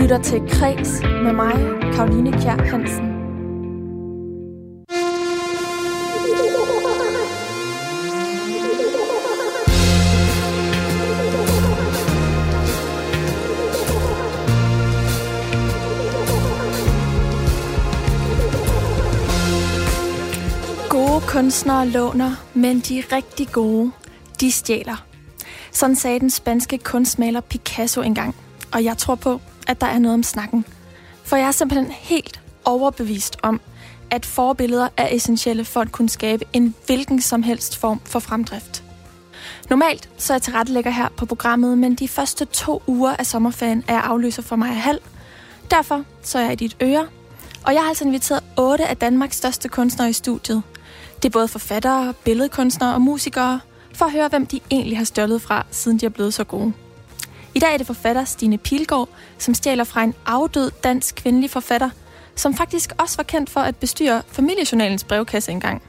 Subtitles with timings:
[0.00, 1.52] lytter til Kreds med mig,
[1.94, 3.06] Karoline Kjær Hansen.
[20.88, 23.92] Gode kunstnere låner, men de rigtig gode,
[24.40, 25.04] de stjæler.
[25.72, 28.34] Sådan sagde den spanske kunstmaler Picasso engang.
[28.72, 30.64] Og jeg tror på, at der er noget om snakken.
[31.24, 33.60] For jeg er simpelthen helt overbevist om,
[34.10, 38.84] at forbilleder er essentielle for at kunne skabe en hvilken som helst form for fremdrift.
[39.70, 43.84] Normalt så er jeg tilrettelægger her på programmet, men de første to uger af sommerferien
[43.88, 45.00] er jeg afløser for mig halv.
[45.70, 47.06] Derfor så er jeg i dit øre,
[47.66, 50.62] og jeg har altså inviteret otte af Danmarks største kunstnere i studiet.
[51.16, 53.60] Det er både forfattere, billedkunstnere og musikere,
[53.94, 56.72] for at høre, hvem de egentlig har stjålet fra, siden de er blevet så gode.
[57.54, 61.90] I dag er det forfatter Stine Pilgaard, som stjæler fra en afdød dansk kvindelig forfatter,
[62.36, 65.82] som faktisk også var kendt for at bestyre familiejournalens brevkasse engang.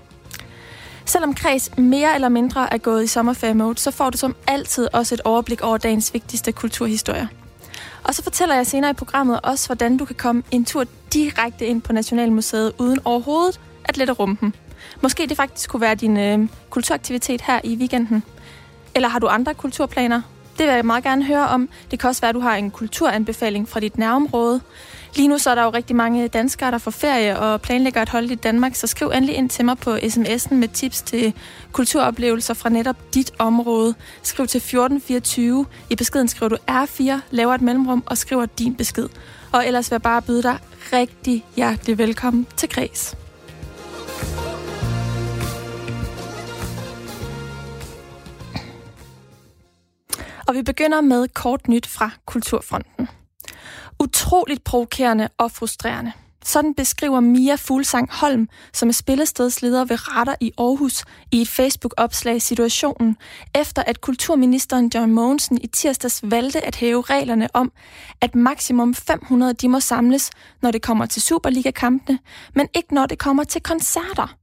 [1.06, 5.16] Selvom Kreds mere eller mindre er gået i sommerferie-mode, så får du som altid også
[5.16, 7.28] et overblik over dagens vigtigste kulturhistorier.
[8.04, 11.66] Og så fortæller jeg senere i programmet også, hvordan du kan komme en tur direkte
[11.66, 14.56] ind på Nationalmuseet uden overhovedet at lette rumpen.
[15.02, 18.24] Måske det faktisk kunne være din øh, kulturaktivitet her i weekenden.
[18.96, 20.22] Eller har du andre kulturplaner?
[20.58, 21.70] Det vil jeg meget gerne høre om.
[21.92, 24.62] Det kan også være, at du har en kulturanbefaling fra dit nærområde.
[25.16, 28.10] Lige nu så er der jo rigtig mange danskere, der får ferie og planlægger at
[28.10, 31.34] holde i Danmark, så skriv endelig ind til mig på sms'en med tips til
[31.72, 33.96] kulturoplevelser fra netop dit område.
[34.24, 35.66] Skriv til 1424.
[35.90, 39.10] I beskeden skriver du R4, laver et mellemrum og skriver din besked.
[39.52, 40.58] Og ellers vil jeg bare byde dig
[40.94, 43.16] rigtig hjertelig velkommen til Græs.
[50.52, 53.08] Og vi begynder med kort nyt fra Kulturfronten.
[54.00, 56.12] Utroligt provokerende og frustrerende.
[56.46, 62.42] Sådan beskriver Mia Fuglsang Holm, som er spillestedsleder ved Retter i Aarhus, i et Facebook-opslag
[62.42, 63.18] situationen,
[63.56, 67.72] efter at kulturministeren John Mogensen i tirsdags valgte at hæve reglerne om,
[68.22, 70.32] at maksimum 500 de må samles,
[70.62, 72.20] når det kommer til Superliga-kampene,
[72.56, 74.36] men ikke når det kommer til koncerter.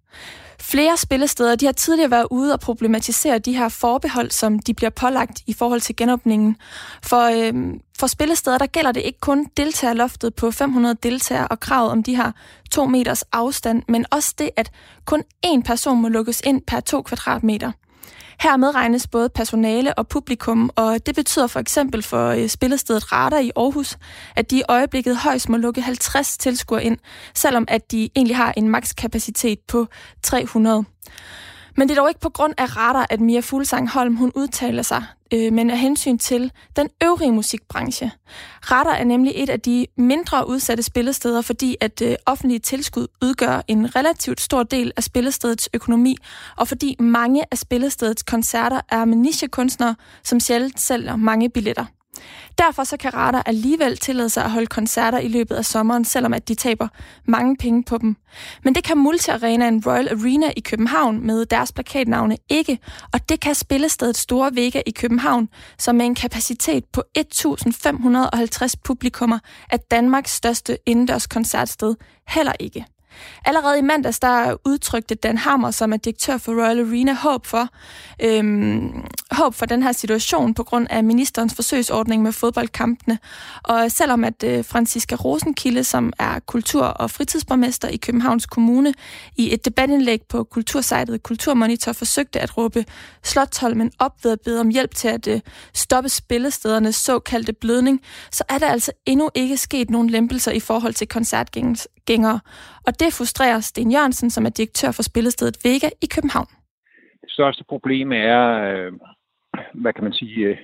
[0.61, 4.91] Flere spillesteder de har tidligere været ude og problematisere de her forbehold, som de bliver
[4.91, 6.57] pålagt i forhold til genåbningen.
[7.03, 11.91] For, øh, for spillesteder der gælder det ikke kun deltagerloftet på 500 deltagere og kravet
[11.91, 12.33] om de her
[12.71, 14.71] to meters afstand, men også det, at
[15.05, 17.73] kun én person må lukkes ind per to kvadratmeter.
[18.41, 23.39] Her medregnes både personale og publikum, og det betyder for eksempel for øh, spillestedet Radar
[23.39, 23.99] i Aarhus,
[24.37, 26.99] at de i øjeblikket højst må lukke 50 tilskuere ind,
[27.35, 29.87] selvom at de egentlig har en makskapacitet på
[30.23, 30.85] 300.
[31.79, 34.83] Men det er dog ikke på grund af Radar, at Mia Fuglsang Holm hun udtaler
[34.83, 38.11] sig øh, men af hensyn til den øvrige musikbranche.
[38.71, 43.63] Radar er nemlig et af de mindre udsatte spillesteder, fordi at øh, offentlige tilskud udgør
[43.69, 46.17] en relativt stor del af spillestedets økonomi,
[46.57, 51.85] og fordi mange af spillestedets koncerter er med nichekunstnere, som sjældent sælger mange billetter.
[52.59, 56.35] Derfor så kan Radar alligevel tillade sig at holde koncerter i løbet af sommeren, selvom
[56.35, 56.89] at de taber
[57.25, 58.17] mange penge på dem.
[58.65, 62.79] Men det kan Multiarenaen Royal Arena i København med deres plakatnavne ikke,
[63.13, 69.39] og det kan spillestedet Store Vega i København, som med en kapacitet på 1550 publikummer
[69.71, 71.95] er Danmarks største indendørs koncertsted
[72.29, 72.85] heller ikke.
[73.45, 77.69] Allerede i mandags, der udtrykte Dan Hammer, som er direktør for Royal Arena, håb for,
[78.23, 83.19] øhm, håb for den her situation på grund af ministerens forsøgsordning med fodboldkampene.
[83.63, 88.95] Og selvom at øh, Franziska Rosenkilde, som er kultur- og fritidsborgmester i Københavns Kommune,
[89.37, 92.85] i et debatindlæg på kultursejtet Kulturmonitor forsøgte at råbe
[93.25, 95.41] Slottholmen op ved at bede om hjælp til at øh,
[95.75, 100.95] stoppe spillestedernes såkaldte blødning, så er der altså endnu ikke sket nogen lempelser i forhold
[100.95, 102.41] til koncertgængere.
[102.87, 106.51] Og det frustrerer Sten Jørgensen, som er direktør for spillestedet Vega i København.
[107.23, 108.39] Det største problem er,
[108.73, 108.93] øh,
[109.75, 110.57] hvad kan man sige, øh,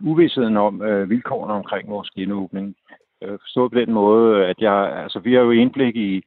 [0.00, 2.74] uvidsheden om øh, vilkårene omkring vores genåbning.
[3.22, 6.22] Øh, forstået på den måde, at jeg, altså, vi har jo indblik i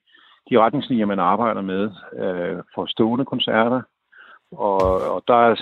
[0.49, 1.83] de retningslinjer, man arbejder med
[2.23, 3.81] øh, for stående koncerter,
[4.51, 4.81] og,
[5.13, 5.55] og der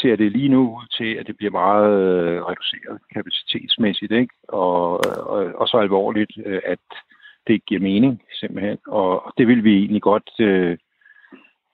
[0.00, 4.34] ser det lige nu ud til, at det bliver meget øh, reduceret kapacitetsmæssigt, ikke?
[4.48, 6.32] Og, og, og så alvorligt,
[6.64, 6.86] at
[7.46, 8.78] det giver mening, simpelthen.
[8.86, 10.78] Og det vil vi egentlig godt øh,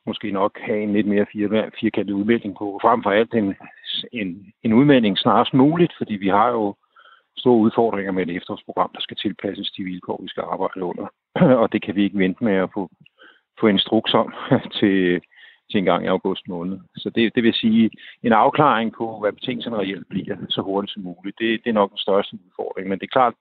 [0.06, 2.78] måske nok have en lidt mere fire, firkantet udmelding på.
[2.82, 3.54] Frem for alt en,
[4.12, 6.74] en, en udmelding snarest muligt, fordi vi har jo
[7.36, 11.06] store udfordringer med et efterårsprogram, der skal tilpasses de vilkår, vi skal arbejde under.
[11.62, 12.90] og det kan vi ikke vente med at få,
[13.60, 14.34] få instruks om
[14.78, 15.20] til,
[15.70, 16.78] til en gang i august måned.
[16.96, 17.90] Så det, det vil sige
[18.22, 21.38] en afklaring på, hvad betingelserne reelt bliver, så hurtigt som muligt.
[21.38, 22.88] Det, det er nok den største udfordring.
[22.88, 23.34] Men det er klart,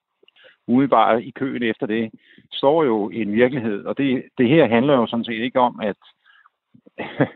[0.68, 2.12] umiddelbart i køen efter det,
[2.52, 3.86] står jo en virkelighed.
[3.86, 5.98] Og det, det her handler jo sådan set ikke om, at,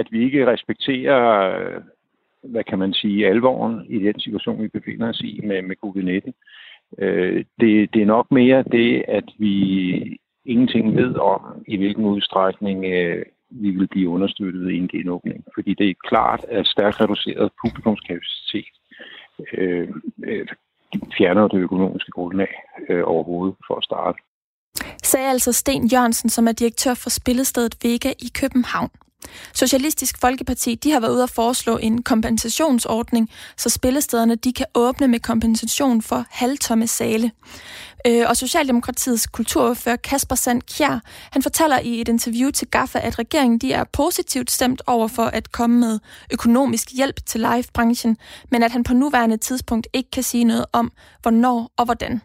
[0.00, 1.20] at vi ikke respekterer,
[2.42, 6.32] hvad kan man sige, alvoren i den situation, vi befinder os i med, med covid-19.
[6.98, 12.84] Øh, det, det er nok mere det, at vi ingenting ved om, i hvilken udstrækning
[12.84, 15.44] øh, vi vil blive understøttet i en genåbning.
[15.54, 18.74] Fordi det er klart, at stærkt reduceret publikumskapacitet
[19.52, 19.88] øh,
[20.24, 20.46] øh,
[21.18, 22.52] fjerner det økonomiske grundlag
[22.88, 24.18] øh, overhovedet for at starte.
[25.02, 28.90] Sagde altså Sten Jørgensen, som er direktør for spillestedet Vega i København.
[29.54, 35.08] Socialistisk Folkeparti de har været ude at foreslå en kompensationsordning, så spillestederne de kan åbne
[35.08, 37.30] med kompensation for halvtomme sale.
[38.06, 41.00] Øh, og Socialdemokratiets kulturordfører Kasper Sand Kjær,
[41.30, 45.24] han fortæller i et interview til GAFA, at regeringen de er positivt stemt over for
[45.24, 45.98] at komme med
[46.32, 48.16] økonomisk hjælp til livebranchen,
[48.50, 52.20] men at han på nuværende tidspunkt ikke kan sige noget om, hvornår og hvordan.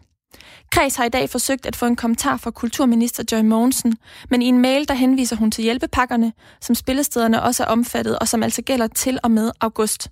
[0.72, 3.92] Kreds har i dag forsøgt at få en kommentar fra kulturminister Joy Mogensen,
[4.30, 8.26] men i en mail der henviser hun til hjælpepakkerne, som spillestederne også er omfattet og
[8.28, 10.02] som altså gælder til og med august.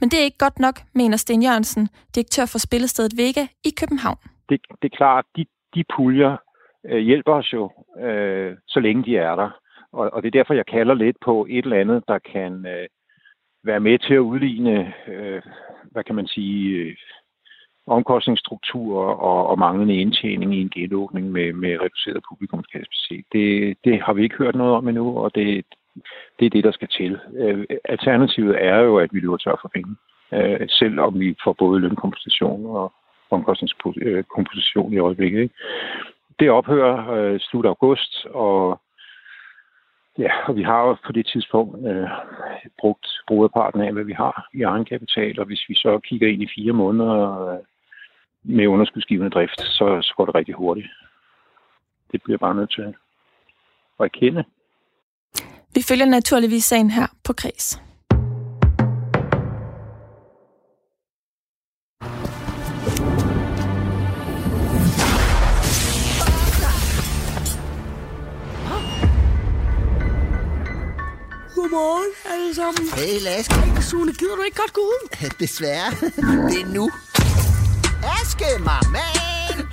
[0.00, 4.18] Men det er ikke godt nok, mener Sten Jørgensen, direktør for spillestedet Vega i København.
[4.48, 5.44] Det, det er klart, de,
[5.74, 6.36] de puljer
[6.86, 9.50] øh, hjælper os jo, øh, så længe de er der.
[9.92, 12.88] Og, og det er derfor, jeg kalder lidt på et eller andet, der kan øh,
[13.64, 15.42] være med til at udligne, øh,
[15.90, 16.96] hvad kan man sige, øh,
[17.90, 23.24] omkostningsstruktur og, og manglende indtjening i en genåbning med, med reduceret publikumskapacitet.
[23.32, 25.64] Det, det har vi ikke hørt noget om endnu, og det,
[26.38, 27.18] det er det, der skal til.
[27.34, 29.96] Øh, alternativet er jo, at vi løber tør for penge,
[30.32, 32.92] øh, selvom vi får både lønkompensation og
[33.30, 35.40] omkostningskompensation øh, i øjeblikket.
[35.40, 35.54] Ikke?
[36.40, 38.80] Det ophører øh, slut august, og
[40.18, 42.08] Ja, og vi har jo på det tidspunkt øh,
[42.78, 46.52] brugt brugerparten af, hvad vi har i egenkapital, og hvis vi så kigger ind i
[46.54, 47.58] fire måneder
[48.42, 50.88] med underskudsgivende drift, så, så går det rigtig hurtigt.
[52.12, 54.44] Det bliver bare nødt til at erkende.
[55.74, 57.82] Vi følger naturligvis sagen her på Kreds.
[71.54, 72.84] Godmorgen alle sammen.
[72.96, 73.54] Hey, Laske.
[73.54, 75.02] Hey, Sune, gider du ikke godt gå ud?
[75.42, 75.90] Desværre.
[76.50, 76.90] Det er nu.
[78.30, 78.98] Aske, mamma.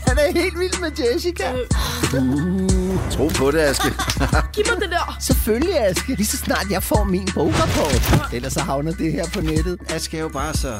[0.07, 1.53] Han er helt vild med Jessica.
[1.53, 3.87] Uh, tro på det, Aske.
[4.55, 5.17] Giv mig det der.
[5.19, 6.15] Selvfølgelig, Aske.
[6.15, 8.33] Lige så snart jeg får min bograpport.
[8.33, 9.79] Ellers så havner det her på nettet.
[9.89, 10.77] Aske er jo bare så...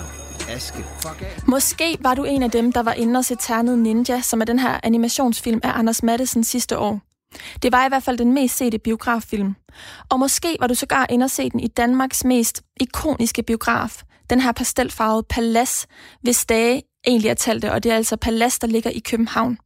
[0.50, 0.77] Aske.
[1.01, 1.39] Fuck af.
[1.47, 4.45] Måske var du en af dem, der var inde og se Ternet Ninja, som er
[4.45, 7.01] den her animationsfilm af Anders Madsen sidste år.
[7.62, 9.56] Det var i hvert fald den mest sete biograffilm.
[10.09, 14.41] Og måske var du sågar inde og se den i Danmarks mest ikoniske biograf, den
[14.41, 15.88] her pastelfarvede palads,
[16.21, 19.57] hvis dage egentlig er talte, og det er altså palads, der ligger i København.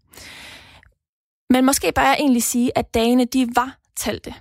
[1.50, 4.34] Men måske bare jeg egentlig sige, at dagene de var talte.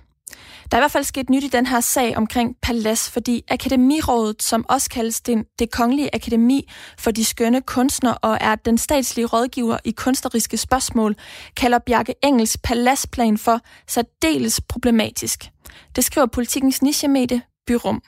[0.71, 4.43] Der er i hvert fald sket nyt i den her sag omkring Palas, fordi Akademirådet,
[4.43, 9.25] som også kaldes det, det kongelige akademi for de skønne kunstnere og er den statslige
[9.25, 11.15] rådgiver i kunstneriske spørgsmål,
[11.57, 15.49] kalder Bjarke Engels Palasplan for særdeles problematisk.
[15.95, 18.01] Det skriver politikens nichemedie Byrum.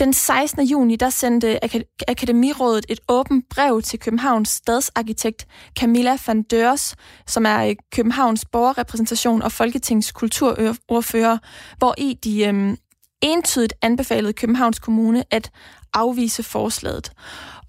[0.00, 0.66] Den 16.
[0.66, 1.58] juni der sendte
[2.08, 5.46] Akademirådet et åbent brev til Københavns stadsarkitekt
[5.78, 11.38] Camilla van Dørs, som er øh, Københavns borgerrepræsentation og Folketingets kulturordfører,
[11.78, 12.76] hvor i de øhm,
[13.22, 15.50] entydigt anbefalede Københavns Kommune at
[15.94, 17.12] afvise forslaget.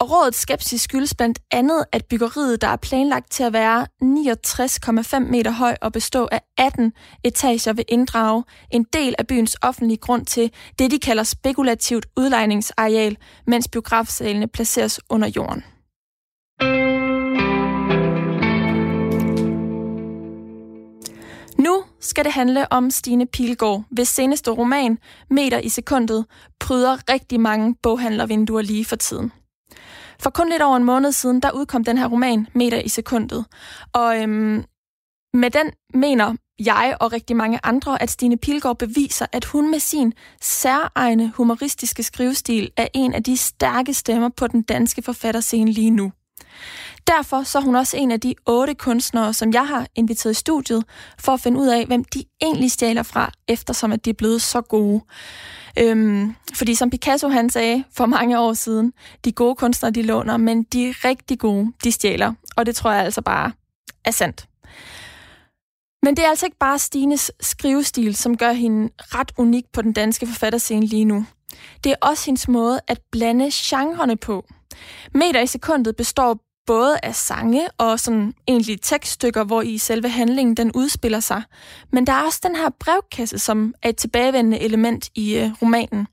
[0.02, 5.20] Og rådets skepsis skyldes blandt andet, at byggeriet, der er planlagt til at være 69,5
[5.20, 6.94] meter høj og bestå af 18
[7.24, 13.18] etager, vil inddrage en del af byens offentlige grund til det, de kalder spekulativt udlejningsareal,
[13.48, 15.64] mens biografsalene placeres under jorden.
[21.58, 24.98] Nu skal det handle om Stine Pilgaard, hvis seneste roman,
[25.30, 26.26] Meter i sekundet,
[26.60, 29.32] pryder rigtig mange boghandlervinduer lige for tiden.
[30.22, 33.46] For kun lidt over en måned siden, der udkom den her roman, Meter i sekundet.
[33.94, 34.64] Og øhm,
[35.34, 39.80] med den mener jeg og rigtig mange andre, at Stine Pilgaard beviser, at hun med
[39.80, 45.90] sin særegne humoristiske skrivestil er en af de stærke stemmer på den danske forfatterscene lige
[45.90, 46.12] nu.
[47.08, 50.36] Derfor så er hun også en af de otte kunstnere, som jeg har inviteret i
[50.36, 50.84] studiet,
[51.20, 54.42] for at finde ud af, hvem de egentlig stjæler fra, eftersom at de er blevet
[54.42, 55.02] så gode.
[55.80, 58.94] Øhm, fordi som Picasso han sagde for mange år siden,
[59.26, 62.34] de gode kunstnere de låner, men de rigtig gode, de stjæler.
[62.56, 63.52] Og det tror jeg altså bare
[64.06, 64.48] er sandt.
[66.04, 69.94] Men det er altså ikke bare Stines skrivestil, som gør hende ret unik på den
[69.94, 71.26] danske forfatterscene lige nu.
[71.84, 74.46] Det er også hendes måde at blande genrerne på.
[75.14, 80.58] Meter i sekundet består både af sange og sådan egentlig tekststykker, hvor i selve handlingen
[80.58, 81.44] den udspiller sig.
[81.92, 86.08] Men der er også den her brevkasse, som er et tilbagevendende element i øh, romanen.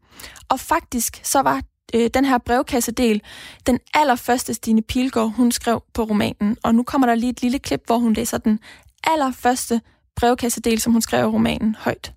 [0.48, 1.62] Og faktisk så var
[1.94, 3.22] øh, den her brevkassedel
[3.66, 6.56] den allerførste Stine Pilgaard, hun skrev på romanen.
[6.62, 8.60] Og nu kommer der lige et lille klip, hvor hun læser den
[9.04, 9.80] allerførste
[10.16, 12.12] brevkassedel, som hun skrev i romanen, højt.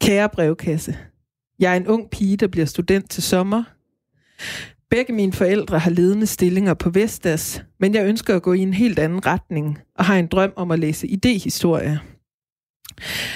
[0.00, 0.98] Kære brevkasse.
[1.58, 3.62] Jeg er en ung pige, der bliver student til sommer.
[4.94, 8.74] Begge mine forældre har ledende stillinger på Vestas, men jeg ønsker at gå i en
[8.74, 12.00] helt anden retning og har en drøm om at læse idehistorie.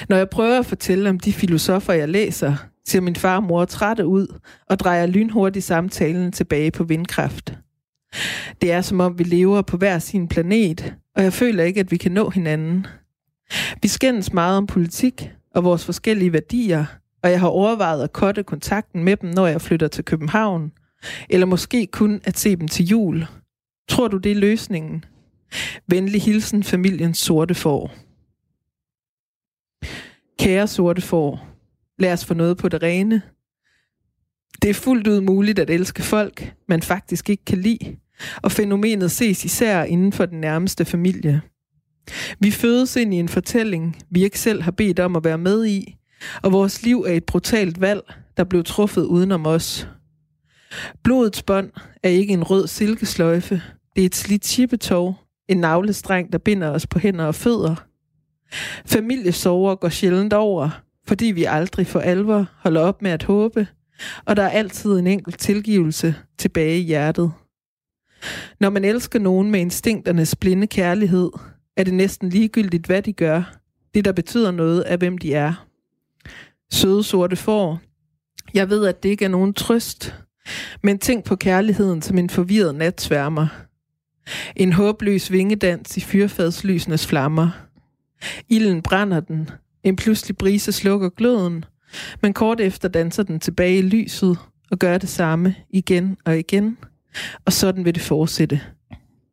[0.09, 2.55] Når jeg prøver at fortælle om de filosofer, jeg læser,
[2.87, 4.39] ser min far og mor trætte ud
[4.69, 7.57] og drejer lynhurtigt samtalen tilbage på vindkraft.
[8.61, 11.91] Det er som om vi lever på hver sin planet, og jeg føler ikke, at
[11.91, 12.87] vi kan nå hinanden.
[13.81, 16.85] Vi skændes meget om politik og vores forskellige værdier,
[17.23, 20.71] og jeg har overvejet at kotte kontakten med dem, når jeg flytter til København,
[21.29, 23.25] eller måske kun at se dem til jul.
[23.89, 25.05] Tror du, det er løsningen?
[25.87, 27.95] Venlig hilsen familiens sorte får.
[30.39, 31.47] Kære sorte får,
[31.99, 33.21] lad os få noget på det rene.
[34.61, 37.97] Det er fuldt ud muligt at elske folk, man faktisk ikke kan lide,
[38.41, 41.41] og fænomenet ses især inden for den nærmeste familie.
[42.39, 45.65] Vi fødes ind i en fortælling, vi ikke selv har bedt om at være med
[45.65, 45.95] i,
[46.41, 48.01] og vores liv er et brutalt valg,
[48.37, 49.87] der blev truffet udenom os.
[51.03, 51.71] Blodets bånd
[52.03, 53.61] er ikke en rød silkesløjfe.
[53.95, 55.15] Det er et slidt chippetog,
[55.47, 57.75] en navlestreng, der binder os på hænder og fødder.
[58.85, 60.69] Familiesover går sjældent over,
[61.07, 63.67] fordi vi aldrig for alvor holder op med at håbe,
[64.25, 67.31] og der er altid en enkelt tilgivelse tilbage i hjertet.
[68.59, 71.29] Når man elsker nogen med instinkternes blinde kærlighed,
[71.77, 73.55] er det næsten ligegyldigt, hvad de gør.
[73.93, 75.65] Det, der betyder noget, er, hvem de er.
[76.71, 77.79] Søde sorte får.
[78.53, 80.15] Jeg ved, at det ikke er nogen trøst,
[80.83, 83.47] men tænk på kærligheden som en forvirret natsværmer.
[84.55, 87.49] En håbløs vingedans i fyrfadslysenes flammer.
[88.49, 89.49] Ilden brænder den.
[89.83, 91.65] En pludselig brise slukker gløden,
[92.21, 94.37] men kort efter danser den tilbage i lyset
[94.71, 96.77] og gør det samme igen og igen.
[97.45, 98.61] Og sådan vil det fortsætte.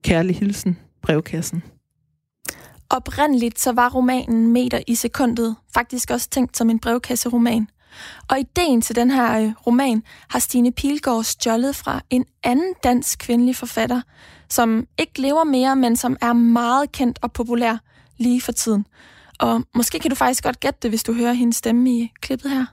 [0.04, 1.62] Kærlig hilsen, brevkassen.
[2.90, 7.68] Oprindeligt så var romanen Meter i sekundet faktisk også tænkt som en brevkasseroman.
[8.30, 13.18] Og ideen til den her øh, roman har Stine Pilgaard stjålet fra en anden dansk
[13.18, 14.00] kvindelig forfatter,
[14.48, 17.76] som ikke lever mere, men som er meget kendt og populær
[18.18, 18.86] lige for tiden.
[19.38, 22.08] Og måske kan du faktisk godt gætte det, hvis du hører hendes stemme i øh,
[22.20, 22.66] klippet her.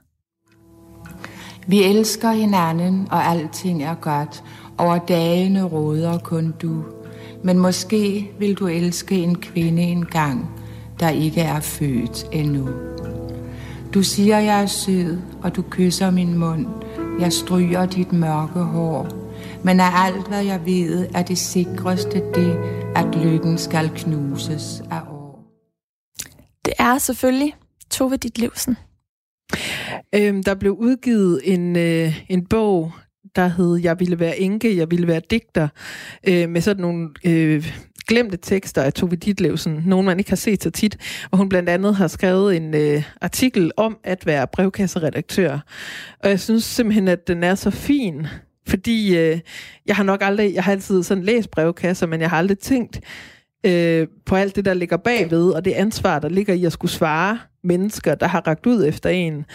[1.68, 4.44] Vi elsker hinanden, og alting er godt.
[4.78, 6.84] Over dagene råder kun du.
[7.44, 10.50] Men måske vil du elske en kvinde engang,
[11.00, 12.70] der ikke er født endnu.
[13.94, 16.68] Du siger, jeg er sød, og du kysser min mund.
[17.20, 19.08] Jeg stryger dit mørke hår.
[19.64, 22.58] Men af alt, hvad jeg ved, er det sikreste det,
[22.96, 25.48] at lykken skal knuses af år.
[26.66, 27.56] Det er selvfølgelig
[27.92, 28.78] Tove Ditlevsen.
[30.16, 32.92] Øhm, der blev udgivet en, øh, en bog,
[33.36, 35.68] der hed Jeg ville være enke, jeg ville være digter,
[36.28, 37.74] øh, med sådan nogle øh,
[38.08, 40.98] glemte tekster af Tove Ditlevsen, nogen man ikke har set så tit,
[41.32, 45.60] og hun blandt andet har skrevet en øh, artikel om at være brevkasseredaktør.
[46.20, 48.28] Og jeg synes simpelthen, at den er så fin,
[48.68, 49.40] fordi øh,
[49.86, 53.00] jeg har nok aldrig, jeg har altid sådan læst brevkasser, men jeg har aldrig tænkt
[53.66, 56.92] øh, på alt det, der ligger bagved, og det ansvar, der ligger i at skulle
[56.92, 59.46] svare mennesker, der har ragt ud efter en.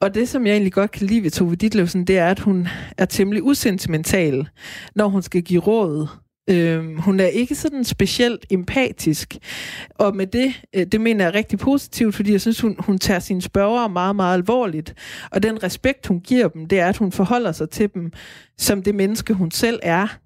[0.00, 2.68] Og det, som jeg egentlig godt kan lide ved Tove Ditlevsen, det er, at hun
[2.98, 4.48] er temmelig usentimental,
[4.94, 6.06] når hun skal give råd.
[6.50, 9.36] Øhm, hun er ikke sådan specielt empatisk,
[9.90, 13.20] og med det, øh, det mener jeg rigtig positivt, fordi jeg synes, hun, hun tager
[13.20, 14.94] sine spørgere meget, meget alvorligt.
[15.30, 18.12] Og den respekt, hun giver dem, det er, at hun forholder sig til dem
[18.58, 20.18] som det menneske, hun selv er,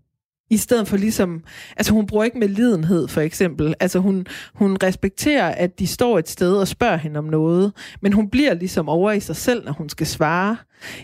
[0.51, 1.43] i stedet for ligesom,
[1.77, 6.19] altså hun bruger ikke med lidenhed for eksempel, altså hun, hun respekterer, at de står
[6.19, 9.65] et sted og spørger hende om noget, men hun bliver ligesom over i sig selv,
[9.65, 10.57] når hun skal svare.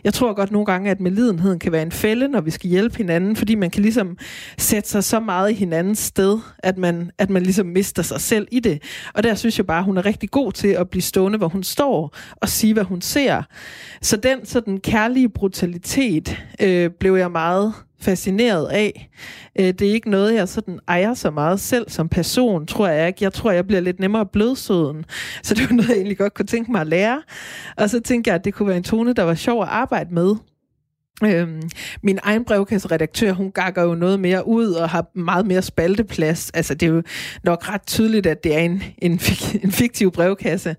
[0.05, 2.97] Jeg tror godt nogle gange, at medlidenheden kan være en fælde, når vi skal hjælpe
[2.97, 4.19] hinanden, fordi man kan ligesom
[4.59, 8.49] sætte sig så meget i hinandens sted, at man, at man ligesom mister sig selv
[8.51, 8.83] i det.
[9.15, 11.49] Og der synes jeg bare, at hun er rigtig god til at blive stående, hvor
[11.49, 13.43] hun står, og sige, hvad hun ser.
[14.03, 19.11] Så den sådan kærlige brutalitet øh, blev jeg meget fascineret af.
[19.59, 23.09] Øh, det er ikke noget, jeg sådan ejer så meget selv som person, tror jeg
[23.09, 23.25] ikke.
[23.25, 25.05] Jeg tror, jeg bliver lidt nemmere blødsøden.
[25.43, 27.23] Så det var noget, jeg egentlig godt kunne tænke mig at lære.
[27.77, 30.15] Og så tænkte jeg, at det kunne være en tone, der var sjov at arbejde
[30.15, 30.35] med.
[31.25, 31.63] Øhm,
[32.03, 36.51] min egen brevkasseredaktør, hun gakker jo noget mere ud og har meget mere spalteplads.
[36.51, 37.03] Altså, det er jo
[37.45, 39.13] nok ret tydeligt, at det er en, en,
[39.63, 40.77] en fiktiv brevkasse.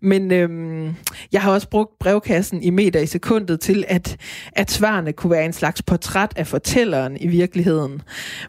[0.00, 0.94] Men øhm,
[1.32, 4.16] jeg har også brugt brevkassen i meter i sekundet til, at,
[4.52, 8.02] at svarene kunne være en slags portræt af fortælleren i virkeligheden.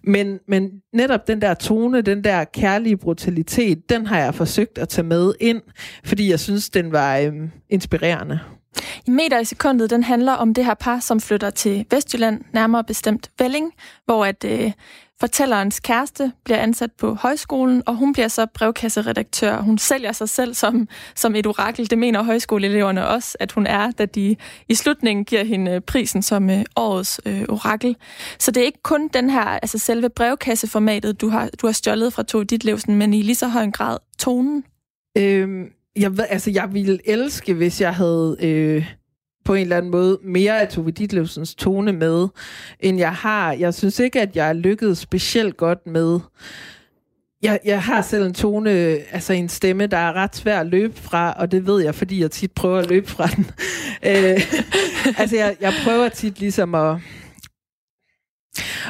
[0.04, 4.90] Men, men netop den der tone, den der kærlige brutalitet, den har jeg forsøgt at
[4.90, 5.62] tage med ind,
[6.04, 8.40] fordi jeg synes, den var øhm, inspirerende.
[9.08, 12.84] I meter i sekundet, den handler om det her par, som flytter til Vestjylland, nærmere
[12.84, 13.74] bestemt Velling,
[14.06, 14.72] hvor at øh,
[15.20, 19.62] fortællerens kæreste bliver ansat på højskolen, og hun bliver så brevkasseredaktør.
[19.62, 21.90] Hun sælger sig selv som, som et orakel.
[21.90, 24.36] Det mener højskoleeleverne også, at hun er, da de
[24.70, 27.96] i slutningen giver hende øh, prisen som øh, årets øh, orakel.
[28.40, 32.14] Så det er ikke kun den her, altså selve brevkasseformatet, du har, du har stjålet
[32.14, 34.64] fra Tove Ditlevsen, men i lige så høj en grad tonen.
[35.18, 35.66] Øhm,
[36.00, 38.94] jeg, ved, altså, jeg ville elske, hvis jeg havde øh,
[39.46, 42.28] på en eller anden måde mere af Tove Ditlevsens tone med,
[42.80, 43.54] end jeg har.
[43.54, 46.20] Jeg synes ikke, at jeg er lykkedes specielt godt med...
[47.42, 48.70] Jeg, jeg har selv en tone,
[49.12, 52.22] altså en stemme, der er ret svær at løbe fra, og det ved jeg, fordi
[52.22, 53.46] jeg tit prøver at løbe fra den.
[54.10, 54.42] øh,
[55.18, 56.98] altså, jeg, jeg prøver tit ligesom at,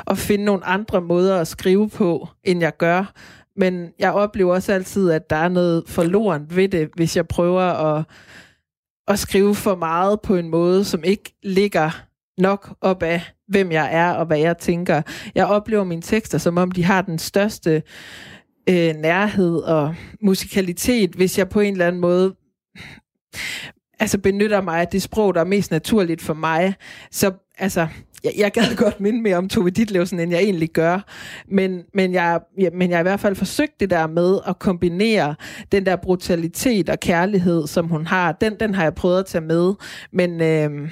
[0.07, 3.13] at finde nogle andre måder at skrive på, end jeg gør.
[3.59, 7.61] Men jeg oplever også altid, at der er noget forloren ved det, hvis jeg prøver
[7.61, 8.05] at,
[9.07, 12.05] at skrive for meget på en måde, som ikke ligger
[12.37, 15.01] nok op af, hvem jeg er og hvad jeg tænker.
[15.35, 17.83] Jeg oplever mine tekster, som om de har den største
[18.69, 22.35] øh, nærhed og musikalitet, hvis jeg på en eller anden måde
[23.99, 26.75] altså benytter mig af det sprog, der er mest naturligt for mig.
[27.11, 27.87] Så altså,
[28.23, 30.99] jeg, jeg gad godt minde mere om Tove Ditlevsen, end jeg egentlig gør.
[31.47, 34.59] Men, men, jeg, ja, men jeg har i hvert fald forsøgt det der med at
[34.59, 35.35] kombinere
[35.71, 38.31] den der brutalitet og kærlighed, som hun har.
[38.31, 39.73] Den, den har jeg prøvet at tage med.
[40.11, 40.89] Men øh,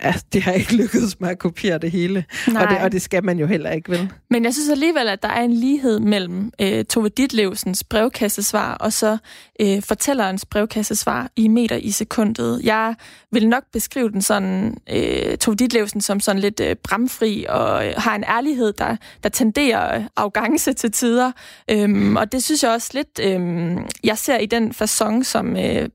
[0.00, 2.24] altså, det har ikke lykkedes mig at kopiere det hele.
[2.46, 4.12] Og det, og det skal man jo heller ikke, vel?
[4.30, 8.92] Men jeg synes alligevel, at der er en lighed mellem øh, Tove Ditlevsens brevkassesvar og
[8.92, 9.18] så
[9.60, 12.60] øh, fortællerens brevkassesvar i meter i sekundet.
[12.64, 12.94] Jeg
[13.32, 17.92] vil nok beskrive den sådan, øh, Tove Ditlevsen som sådan lidt øh, bramfri og øh,
[17.96, 21.32] har en ærlighed, der, der tenderer arrogance til tider.
[21.70, 25.88] Øhm, og det synes jeg også lidt, øh, jeg ser i den façon, som øh,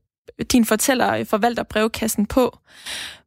[0.52, 2.58] din fortæller øh, forvalter brevkassen på.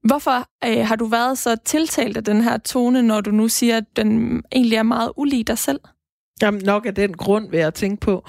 [0.04, 3.78] Hvorfor øh, har du været så tiltalt af den her tone, når du nu siger,
[3.78, 5.80] at den egentlig er meget ulig dig selv?
[6.42, 8.26] Jamen nok af den grund, vil jeg tænke på.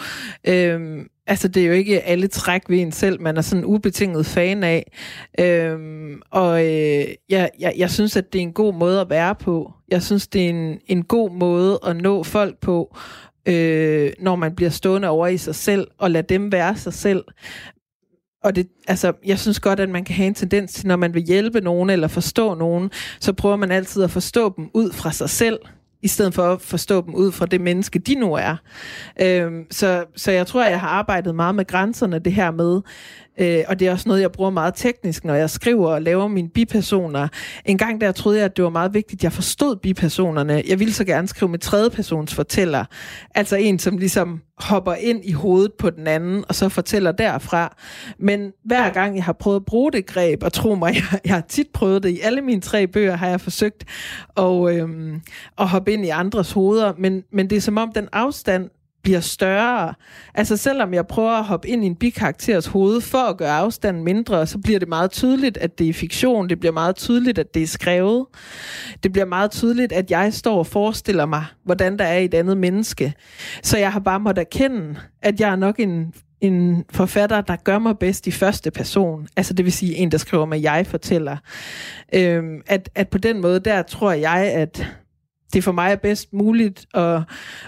[0.49, 4.27] Øhm, altså, det er jo ikke alle træk ved en selv, man er sådan ubetinget
[4.27, 4.93] fan af.
[5.41, 9.35] Øhm, og øh, jeg, jeg, jeg synes, at det er en god måde at være
[9.35, 9.73] på.
[9.89, 12.97] Jeg synes, det er en, en god måde at nå folk på,
[13.49, 17.25] øh, når man bliver stående over i sig selv, og lade dem være sig selv
[18.45, 21.15] og det, altså, jeg synes godt, at man kan have en tendens til, når man
[21.15, 25.13] vil hjælpe nogen eller forstå nogen, så prøver man altid at forstå dem ud fra
[25.13, 25.59] sig selv,
[26.03, 28.57] i stedet for at forstå dem ud fra det menneske, de nu er.
[29.21, 32.81] Øhm, så, så jeg tror, at jeg har arbejdet meget med grænserne, det her med,
[33.41, 36.29] Øh, og det er også noget, jeg bruger meget teknisk, når jeg skriver og laver
[36.29, 37.29] mine bipersoner.
[37.65, 40.63] En gang der troede jeg, at det var meget vigtigt, at jeg forstod bipersonerne.
[40.69, 42.85] Jeg ville så gerne skrive med tredjepersons fortæller.
[43.35, 47.77] Altså en, som ligesom hopper ind i hovedet på den anden, og så fortæller derfra.
[48.19, 51.35] Men hver gang jeg har prøvet at bruge det greb, og tro mig, jeg, jeg
[51.35, 53.85] har tit prøvet det, i alle mine tre bøger har jeg forsøgt
[54.37, 55.21] at, øhm,
[55.59, 58.71] at hoppe ind i andres hoveder, men, men det er som om den afstand,
[59.03, 59.95] bliver større.
[60.35, 64.05] Altså selvom jeg prøver at hoppe ind i en bikarakters hoved for at gøre afstanden
[64.05, 66.49] mindre, så bliver det meget tydeligt, at det er fiktion.
[66.49, 68.27] Det bliver meget tydeligt, at det er skrevet.
[69.03, 72.57] Det bliver meget tydeligt, at jeg står og forestiller mig, hvordan der er et andet
[72.57, 73.15] menneske.
[73.63, 77.79] Så jeg har bare måttet erkende, at jeg er nok en en forfatter, der gør
[77.79, 79.29] mig bedst i første person.
[79.37, 81.37] Altså det vil sige en, der skriver med jeg fortæller.
[82.15, 84.87] Øhm, at, at på den måde, der tror jeg, at
[85.53, 87.21] det for mig er bedst muligt at,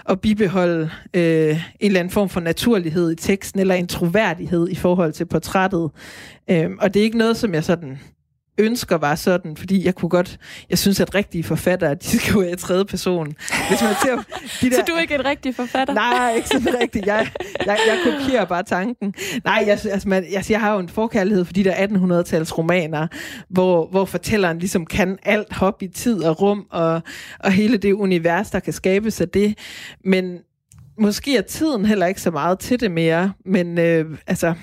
[0.09, 4.75] at bibeholde øh, en eller anden form for naturlighed i teksten, eller en troværdighed i
[4.75, 5.91] forhold til portrættet.
[6.49, 7.99] Øh, og det er ikke noget, som jeg sådan
[8.57, 10.37] ønsker var sådan, fordi jeg kunne godt,
[10.69, 13.25] jeg synes, at rigtige forfattere, de skal være i tredje person.
[13.69, 14.15] Hvis man ser
[14.61, 15.93] de der, Så du er ikke en rigtig forfatter?
[15.93, 17.05] Nej, ikke sådan rigtigt.
[17.05, 17.27] Jeg,
[17.65, 19.13] jeg, jeg kopierer bare tanken.
[19.43, 23.07] Nej, jeg, altså, man, jeg, jeg har jo en forkærlighed for de der 1800-tals romaner,
[23.49, 27.01] hvor, hvor fortælleren ligesom kan alt hop i tid og rum, og,
[27.39, 29.57] og hele det univers, der kan skabes af det.
[30.05, 30.39] Men
[30.97, 34.53] måske er tiden heller ikke så meget til det mere, men øh, altså,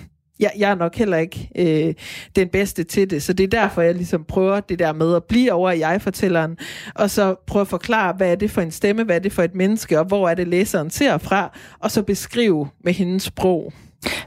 [0.40, 1.94] jeg, jeg er nok heller ikke øh,
[2.36, 5.24] den bedste til det, så det er derfor, jeg ligesom prøver det der med at
[5.24, 6.58] blive over i jeg-fortælleren,
[6.94, 9.42] og så prøve at forklare, hvad er det for en stemme, hvad er det for
[9.42, 13.72] et menneske, og hvor er det læseren ser fra, og så beskrive med hendes sprog.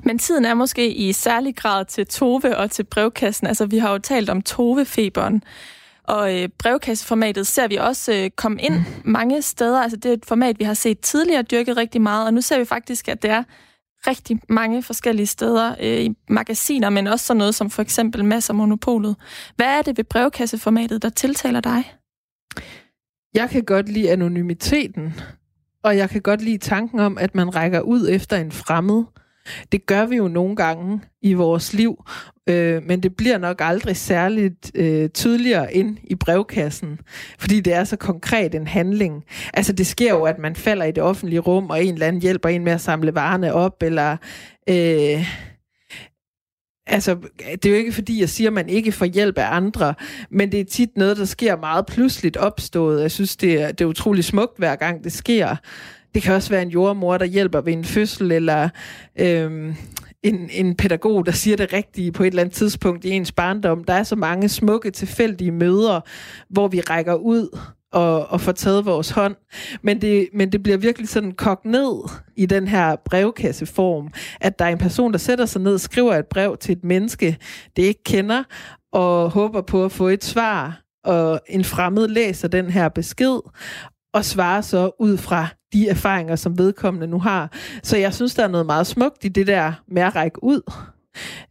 [0.03, 3.47] Men tiden er måske i særlig grad til Tove og til brevkassen.
[3.47, 5.43] Altså, vi har jo talt om Tove-feberen.
[6.03, 9.81] Og øh, brevkasseformatet ser vi også øh, komme ind mange steder.
[9.81, 12.59] Altså det er et format, vi har set tidligere dyrket rigtig meget, og nu ser
[12.59, 13.43] vi faktisk, at det er
[14.07, 18.53] rigtig mange forskellige steder øh, i magasiner, men også sådan noget som for eksempel Masser
[18.53, 19.15] Monopolet.
[19.55, 21.93] Hvad er det ved brevkasseformatet, der tiltaler dig?
[23.33, 25.13] Jeg kan godt lide anonymiteten,
[25.83, 29.03] og jeg kan godt lide tanken om, at man rækker ud efter en fremmed.
[29.71, 32.03] Det gør vi jo nogle gange i vores liv,
[32.49, 36.99] øh, men det bliver nok aldrig særligt øh, tydeligere ind i brevkassen,
[37.39, 39.23] fordi det er så konkret en handling.
[39.53, 42.21] Altså det sker jo, at man falder i det offentlige rum, og en eller anden
[42.21, 44.17] hjælper en med at samle varerne op, eller...
[44.69, 45.25] Øh,
[46.87, 49.93] Altså, det er jo ikke fordi, jeg siger, at man ikke får hjælp af andre,
[50.31, 53.01] men det er tit noget, der sker meget pludseligt opstået.
[53.01, 55.55] Jeg synes, det er, det er utrolig smukt, hver gang det sker.
[56.13, 58.69] Det kan også være en jordmor, der hjælper ved en fødsel, eller
[59.19, 59.75] øhm,
[60.23, 63.83] en, en pædagog, der siger det rigtige på et eller andet tidspunkt i ens barndom.
[63.83, 66.01] Der er så mange smukke, tilfældige møder,
[66.49, 67.59] hvor vi rækker ud
[67.91, 69.35] og, og får taget vores hånd.
[69.81, 74.09] Men det, men det bliver virkelig sådan kogt ned i den her brevkasseform,
[74.41, 76.83] at der er en person, der sætter sig ned og skriver et brev til et
[76.83, 77.37] menneske,
[77.75, 78.43] det ikke kender,
[78.91, 83.39] og håber på at få et svar, og en fremmed læser den her besked,
[84.13, 87.51] og svarer så ud fra de erfaringer, som vedkommende nu har.
[87.83, 90.61] Så jeg synes, der er noget meget smukt i det der med at række ud.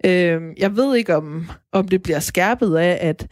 [0.05, 3.27] Øh, jeg ved ikke, om, om det bliver skærpet af, at,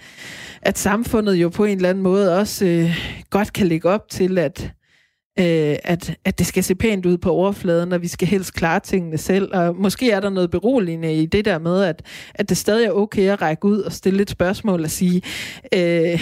[0.62, 2.98] at samfundet jo på en eller anden måde også øh,
[3.30, 4.72] godt kan lægge op til, at,
[5.38, 8.80] øh, at, at det skal se pænt ud på overfladen, og vi skal helst klare
[8.80, 9.54] tingene selv.
[9.54, 12.02] Og måske er der noget beroligende i det der med, at,
[12.34, 15.22] at det stadig er okay at række ud og stille et spørgsmål og sige,
[15.74, 16.20] øh,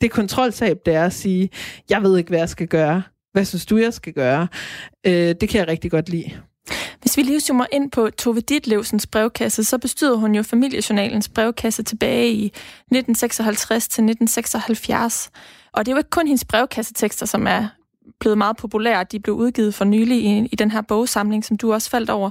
[0.00, 1.50] det kontroltab, det er at sige,
[1.90, 3.02] jeg ved ikke, hvad jeg skal gøre.
[3.32, 4.48] Hvad synes du, jeg skal gøre?
[5.06, 6.30] Øh, det kan jeg rigtig godt lide.
[7.00, 11.82] Hvis vi lige zoomer ind på Tove Ditlevsens brevkasse, så bestyder hun jo familiejournalens brevkasse
[11.82, 15.30] tilbage i 1956 til 1976.
[15.72, 17.68] Og det er jo ikke kun hendes brevkassetekster, som er
[18.20, 19.04] blevet meget populære.
[19.04, 22.30] De blev udgivet for nylig i, i den her bogsamling, som du også faldt over.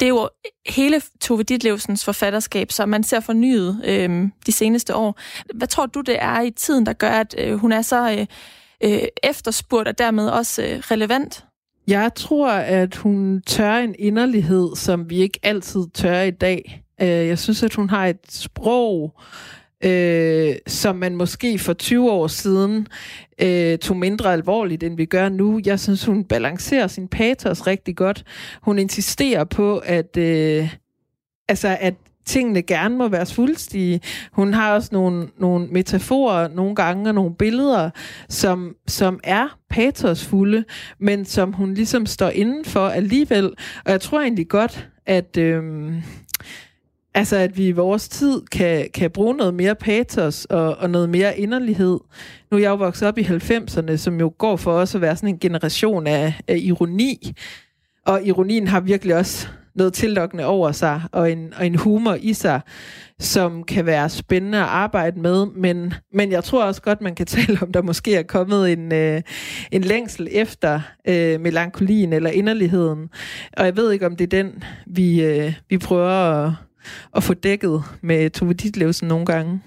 [0.00, 0.28] Det er jo
[0.68, 5.20] hele Tove Ditlevsens forfatterskab, som man ser fornyet øh, de seneste år.
[5.54, 8.26] Hvad tror du, det er i tiden, der gør, at øh, hun er så øh,
[8.84, 11.44] øh, efterspurgt og dermed også øh, relevant?
[11.88, 16.82] Jeg tror, at hun tør en inderlighed, som vi ikke altid tør i dag.
[17.00, 19.20] Øh, jeg synes, at hun har et sprog,
[19.84, 22.86] øh, som man måske for 20 år siden
[23.42, 25.60] øh, tog mindre alvorligt, end vi gør nu.
[25.66, 28.24] Jeg synes, hun balancerer sin patos rigtig godt.
[28.62, 30.74] Hun insisterer på, at, øh,
[31.48, 31.94] altså, at
[32.26, 34.00] tingene gerne må være svulstige.
[34.32, 37.90] Hun har også nogle, nogle metaforer nogle gange og nogle billeder,
[38.28, 40.64] som, som er patosfulde,
[40.98, 43.46] men som hun ligesom står inden for alligevel.
[43.84, 45.36] Og jeg tror egentlig godt, at...
[45.36, 45.92] Øh,
[47.16, 51.10] Altså, at vi i vores tid kan, kan bruge noget mere patos og, og noget
[51.10, 52.00] mere inderlighed.
[52.50, 55.16] Nu er jeg jo vokset op i 90'erne, som jo går for os at være
[55.16, 57.32] sådan en generation af, af ironi.
[58.06, 62.32] Og ironien har virkelig også noget tillokkende over sig, og en, og en humor i
[62.32, 62.60] sig,
[63.20, 65.46] som kan være spændende at arbejde med.
[65.46, 68.92] Men, men jeg tror også godt, man kan tale om, der måske er kommet en,
[68.92, 69.22] øh,
[69.72, 73.08] en længsel efter øh, melankolien eller inderligheden.
[73.56, 76.52] Og jeg ved ikke, om det er den, vi, øh, vi prøver at
[77.16, 79.60] at få dækket med Tove Ditlevsen nogle gange.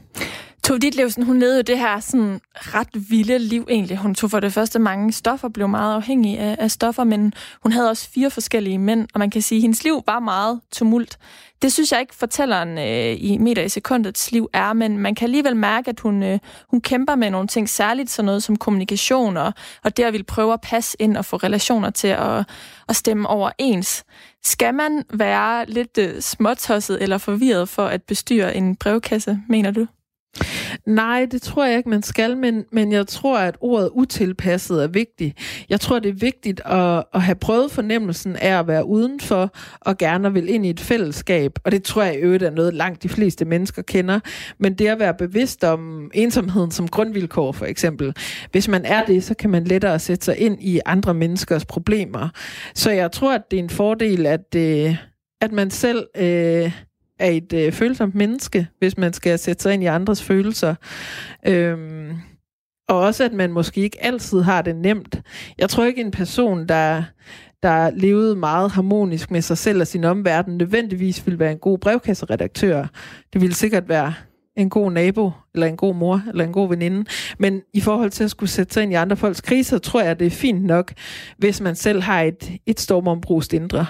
[0.64, 3.98] Tove Ditlevsen, hun levede jo det her sådan ret vilde liv egentlig.
[3.98, 7.72] Hun tog for det første mange stoffer, blev meget afhængig af, af stoffer, men hun
[7.72, 11.18] havde også fire forskellige mænd, og man kan sige, at hendes liv var meget tumult.
[11.62, 15.26] Det synes jeg ikke fortælleren øh, i meter i sekundets liv er, men man kan
[15.26, 19.38] alligevel mærke, at hun, øh, hun kæmper med nogle ting, særligt sådan noget som kommunikation,
[19.38, 22.46] og, og det at ville prøve at passe ind og få relationer til at,
[22.90, 24.04] at stemme overens.
[24.44, 29.88] Skal man være lidt øh, småtosset eller forvirret for at bestyre en brevkasse, mener du?
[30.86, 34.88] Nej, det tror jeg ikke, man skal, men, men jeg tror, at ordet utilpasset er
[34.88, 35.38] vigtigt.
[35.70, 39.98] Jeg tror, det er vigtigt at, at have prøvet fornemmelsen af at være udenfor og
[39.98, 41.52] gerne vil ind i et fællesskab.
[41.64, 44.20] Og det tror jeg i øvrigt er noget, langt de fleste mennesker kender.
[44.58, 48.16] Men det at være bevidst om ensomheden som grundvilkår, for eksempel.
[48.52, 52.30] Hvis man er det, så kan man lettere sætte sig ind i andre menneskers problemer.
[52.76, 54.96] Så jeg tror, at det er en fordel, at, øh,
[55.42, 56.08] at man selv...
[56.18, 56.72] Øh,
[57.20, 60.76] er et øh, følsomt menneske, hvis man skal sætte sig ind i andres følelser.
[61.48, 62.18] Øhm,
[62.90, 65.22] og også, at man måske ikke altid har det nemt.
[65.58, 67.04] Jeg tror ikke, en person, der,
[67.64, 71.78] der levede meget harmonisk med sig selv og sin omverden, nødvendigvis vil være en god
[71.78, 72.88] brevkasseredaktør.
[73.34, 74.14] Det ville sikkert være
[74.58, 77.06] en god nabo, eller en god mor, eller en god veninde.
[77.38, 80.20] Men i forhold til at skulle sætte sig ind i andre folks kriser, tror jeg,
[80.20, 80.94] det er fint nok,
[81.38, 83.86] hvis man selv har et, et stormombrust indre.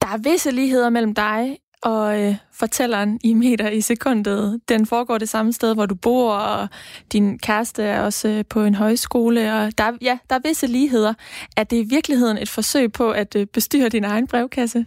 [0.00, 5.18] Der er visse ligheder mellem dig og øh, fortælleren i meter i sekundet, den foregår
[5.18, 6.68] det samme sted, hvor du bor, og
[7.12, 10.66] din kæreste er også øh, på en højskole, og der, er- ja, der er visse
[10.66, 11.14] ligheder.
[11.56, 14.84] Er det i virkeligheden et forsøg på at øh, bestyre din egen brevkasse?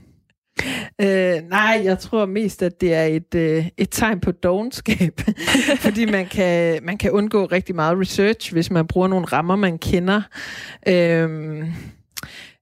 [1.02, 5.22] Øh, nej, jeg tror mest, at det er et, øh, et tegn på dogenskab.
[5.80, 9.78] Fordi man kan, man kan undgå rigtig meget research, hvis man bruger nogle rammer, man
[9.78, 10.22] kender.
[10.88, 11.64] Øhm,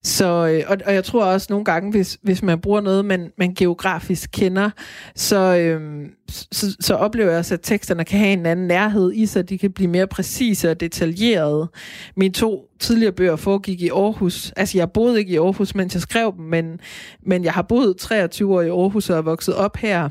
[0.03, 3.31] så, øh, og, og jeg tror også nogle gange, hvis, hvis man bruger noget, man,
[3.37, 4.69] man geografisk kender,
[5.15, 9.25] så, øh, så, så oplever jeg også, at teksterne kan have en anden nærhed i
[9.25, 9.49] sig.
[9.49, 11.71] De kan blive mere præcise og detaljerede.
[12.15, 14.53] Mine to tidligere bøger foregik i Aarhus.
[14.55, 16.79] Altså, jeg boede ikke i Aarhus, mens jeg skrev dem, men,
[17.25, 20.09] men jeg har boet 23 år i Aarhus og er vokset op her.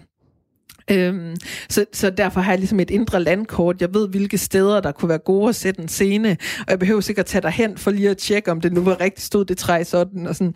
[0.90, 1.36] Øhm,
[1.68, 3.80] så, så derfor har jeg ligesom et indre landkort.
[3.80, 7.00] Jeg ved, hvilke steder, der kunne være gode at sætte en scene, og jeg behøver
[7.00, 9.84] sikkert tage derhen for lige at tjekke, om det nu var rigtig stod det træ
[9.84, 10.26] sådan.
[10.26, 10.54] Og sådan.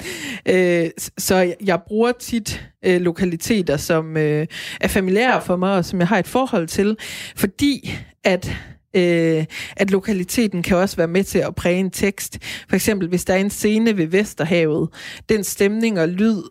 [0.48, 4.46] Øh, så jeg, jeg bruger tit øh, lokaliteter, som øh,
[4.80, 6.96] er familiære for mig, og som jeg har et forhold til,
[7.36, 8.56] fordi at
[8.94, 9.44] øh,
[9.76, 12.38] at lokaliteten kan også være med til at præge en tekst.
[12.68, 14.88] For eksempel, hvis der er en scene ved Vesterhavet,
[15.28, 16.42] den stemning og lyd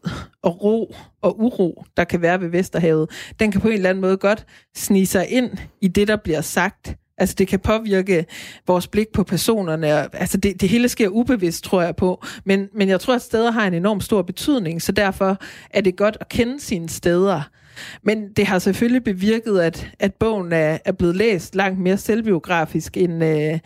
[0.42, 4.02] og ro og uro, der kan være ved Vesterhavet, den kan på en eller anden
[4.02, 5.50] måde godt snige sig ind
[5.82, 6.96] i det, der bliver sagt.
[7.18, 8.26] Altså, det kan påvirke
[8.68, 10.16] vores blik på personerne.
[10.16, 12.24] Altså, det, det hele sker ubevidst, tror jeg på.
[12.46, 15.38] Men, men jeg tror, at steder har en enorm stor betydning, så derfor
[15.70, 17.42] er det godt at kende sine steder.
[18.04, 22.98] Men det har selvfølgelig bevirket, at, at bogen er, er blevet læst langt mere selvbiografisk,
[22.98, 23.60] end, øh,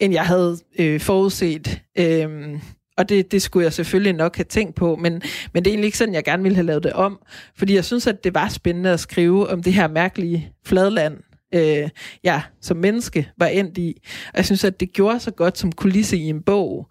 [0.00, 1.80] end jeg havde øh, forudset.
[1.98, 2.60] Øhm,
[2.96, 5.22] og det, det skulle jeg selvfølgelig nok have tænkt på, men,
[5.52, 7.18] men det er egentlig ikke sådan, jeg gerne ville have lavet det om.
[7.56, 11.18] Fordi jeg synes, at det var spændende at skrive om det her mærkelige fladland,
[11.54, 11.88] øh,
[12.24, 13.96] jeg som menneske var endt i.
[14.26, 16.88] Og jeg synes, at det gjorde så godt som kulisse i en bog.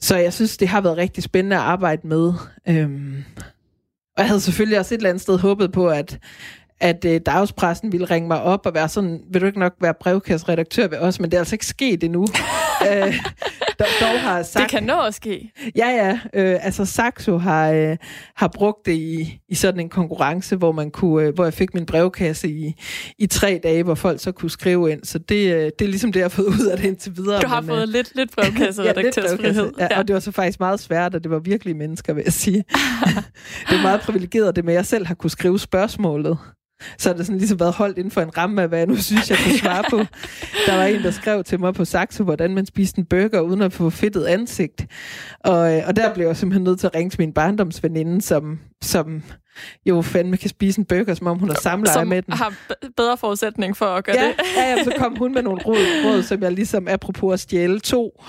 [0.00, 2.32] Så jeg synes, det har været rigtig spændende at arbejde med.
[2.68, 3.24] Øhm,
[4.16, 6.18] og jeg havde selvfølgelig også et eller andet sted håbet på, at,
[6.80, 9.94] at øh, dagspressen ville ringe mig op og være sådan, vil du ikke nok være
[10.00, 12.26] brevkasseredaktør ved os, men det er altså ikke sket endnu
[12.90, 13.14] øh,
[13.78, 15.52] dog, dog har Det sagt, kan nå at ske.
[15.76, 16.18] Ja, ja.
[16.34, 17.96] Øh, altså Saxo har, øh,
[18.36, 21.74] har brugt det i, i sådan en konkurrence, hvor man kunne, øh, hvor jeg fik
[21.74, 22.74] min brevkasse i,
[23.18, 25.04] i tre dage, hvor folk så kunne skrive ind.
[25.04, 27.40] Så det, øh, det er ligesom det, jeg har fået ud af det indtil videre.
[27.40, 29.72] Du har men, øh, fået lidt, lidt brevkasseredaktørsfrihed.
[29.78, 32.22] Ja, ja, og det var så faktisk meget svært, og det var virkelig mennesker, vil
[32.24, 32.64] jeg sige.
[33.68, 36.38] det er meget privilegeret, det med, at jeg selv har kunne skrive spørgsmålet.
[36.98, 38.96] Så har det sådan ligesom været holdt inden for en ramme af, hvad jeg nu
[38.96, 39.96] synes, jeg kunne svare på.
[40.66, 43.62] Der var en, der skrev til mig på Saxo, hvordan man spiste en burger uden
[43.62, 44.86] at få fedtet ansigt.
[45.44, 48.58] Og, øh, og der blev jeg simpelthen nødt til at ringe til min barndomsveninde, som,
[48.82, 49.22] som
[49.86, 52.32] jo fandme kan spise en burger, som om hun har samleje Som med den.
[52.34, 52.54] har
[52.96, 54.34] bedre forudsætning for at gøre Ja, det.
[54.56, 57.80] ja, ja, så kom hun med nogle råd, råd som jeg ligesom, apropos at stjæle
[57.80, 58.22] to,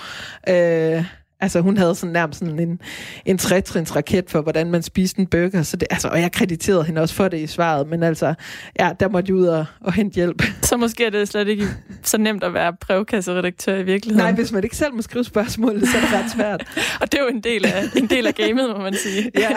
[0.48, 1.04] øh,
[1.40, 2.80] altså hun havde sådan nærmest sådan en,
[3.24, 6.84] en trætrins raket for, hvordan man spiste en burger, så det, altså, og jeg krediterede
[6.84, 8.34] hende også for det i svaret, men altså,
[8.78, 10.42] ja, der måtte jeg ud og, og hente hjælp.
[10.62, 11.68] Så måske er det slet ikke
[12.02, 14.24] så nemt at være brevkasseredaktør i virkeligheden.
[14.24, 16.64] Nej, hvis man ikke selv må skrive spørgsmål, så er det ret svært.
[17.00, 19.30] Og det er jo en del af, en del af gamet, må man sige.
[19.38, 19.50] Ja.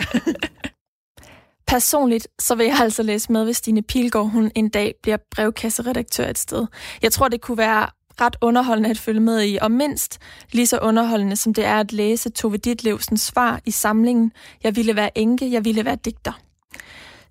[1.66, 6.26] Personligt, så vil jeg altså læse med, hvis Stine Pilgaard hun en dag bliver brevkasseredaktør
[6.26, 6.66] et sted.
[7.02, 7.86] Jeg tror, det kunne være
[8.20, 10.18] ret underholdende at følge med i, og mindst
[10.52, 14.32] lige så underholdende, som det er at læse Tove Ditlevsens svar i samlingen
[14.64, 16.32] Jeg ville være enke, jeg ville være digter.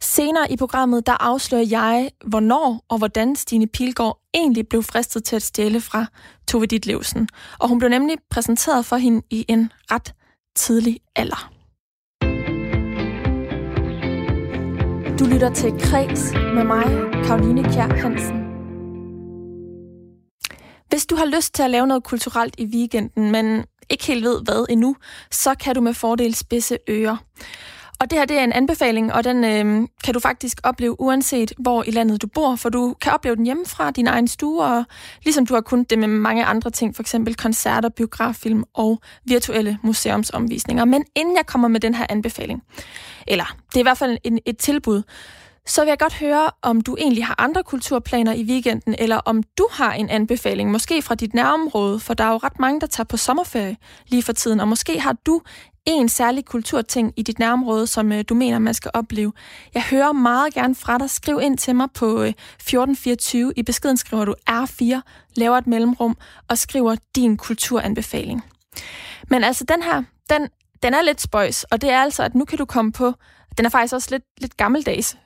[0.01, 5.35] Senere i programmet, der afslører jeg, hvornår og hvordan Stine Pilgaard egentlig blev fristet til
[5.35, 6.05] at stjæle fra
[6.47, 7.27] Tove Ditlevsen.
[7.59, 10.13] Og hun blev nemlig præsenteret for hende i en ret
[10.55, 11.51] tidlig alder.
[15.19, 16.83] Du lytter til Kreds med mig,
[17.25, 18.48] Karoline Kjær Hansen.
[20.89, 24.43] Hvis du har lyst til at lave noget kulturelt i weekenden, men ikke helt ved
[24.43, 24.95] hvad endnu,
[25.31, 27.17] så kan du med fordel spidse ører.
[27.99, 31.53] Og det her det er en anbefaling, og den øh, kan du faktisk opleve uanset
[31.57, 34.83] hvor i landet du bor, for du kan opleve den hjemmefra, din egen stue, og
[35.23, 39.77] ligesom du har kunnet det med mange andre ting, for eksempel koncerter, biograffilm og virtuelle
[39.83, 40.85] museumsomvisninger.
[40.85, 42.63] Men inden jeg kommer med den her anbefaling,
[43.27, 45.03] eller det er i hvert fald en, et tilbud,
[45.69, 49.43] så vil jeg godt høre, om du egentlig har andre kulturplaner i weekenden, eller om
[49.57, 52.87] du har en anbefaling, måske fra dit nærområde, for der er jo ret mange, der
[52.87, 53.77] tager på sommerferie
[54.07, 55.41] lige for tiden, og måske har du
[55.85, 59.33] en særlig kulturting i dit nærområde, som øh, du mener, man skal opleve.
[59.73, 61.09] Jeg hører meget gerne fra dig.
[61.09, 63.53] Skriv ind til mig på øh, 1424.
[63.55, 65.01] I beskeden skriver du R4,
[65.35, 68.43] laver et mellemrum og skriver din kulturanbefaling.
[69.29, 70.47] Men altså, den her, den,
[70.83, 73.13] den er lidt spøjs, og det er altså, at nu kan du komme på,
[73.57, 75.17] den er faktisk også lidt, lidt gammeldags,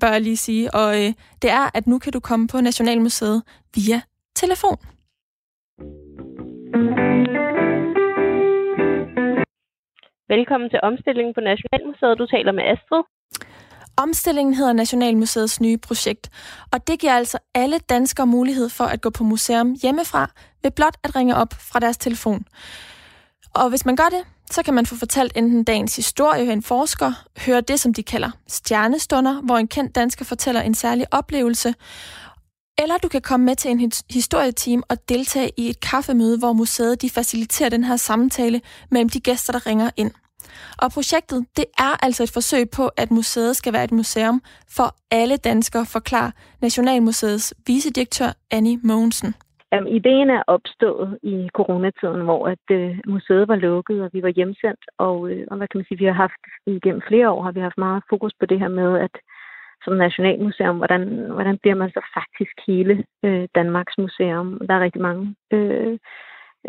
[0.00, 3.42] bør jeg lige sige, og øh, det er, at nu kan du komme på Nationalmuseet
[3.74, 4.00] via
[4.36, 4.78] telefon.
[10.28, 12.18] Velkommen til omstillingen på Nationalmuseet.
[12.18, 13.02] Du taler med Astrid.
[13.96, 16.30] Omstillingen hedder Nationalmuseets nye projekt,
[16.72, 20.30] og det giver altså alle danskere mulighed for at gå på museum hjemmefra
[20.62, 22.44] ved blot at ringe op fra deres telefon.
[23.54, 26.62] Og hvis man gør det, så kan man få fortalt enten dagens historie af en
[26.62, 31.74] forsker, høre det, som de kalder stjernestunder, hvor en kendt dansker fortæller en særlig oplevelse,
[32.78, 37.02] eller du kan komme med til en historieteam og deltage i et kaffemøde, hvor museet
[37.02, 40.10] de faciliterer den her samtale mellem de gæster, der ringer ind.
[40.78, 44.96] Og projektet, det er altså et forsøg på, at museet skal være et museum for
[45.10, 46.30] alle danskere, forklarer
[46.62, 49.34] Nationalmuseets vicedirektør Annie Mogensen.
[49.76, 54.28] Um, ideen er opstået i coronatiden, hvor at uh, museet var lukket, og vi var
[54.28, 54.80] hjemsendt.
[54.98, 57.60] Og, uh, og hvad kan man sige, vi har haft igennem flere år har vi
[57.60, 59.14] haft meget fokus på det her med, at
[59.84, 64.60] som Nationalmuseum, hvordan, hvordan bliver man så faktisk hele uh, Danmarks museum?
[64.68, 65.92] Der er rigtig mange uh,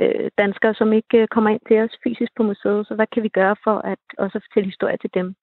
[0.02, 3.30] uh, danskere, som ikke kommer ind til os fysisk på museet, så hvad kan vi
[3.30, 5.36] gøre for at også fortælle historie til dem?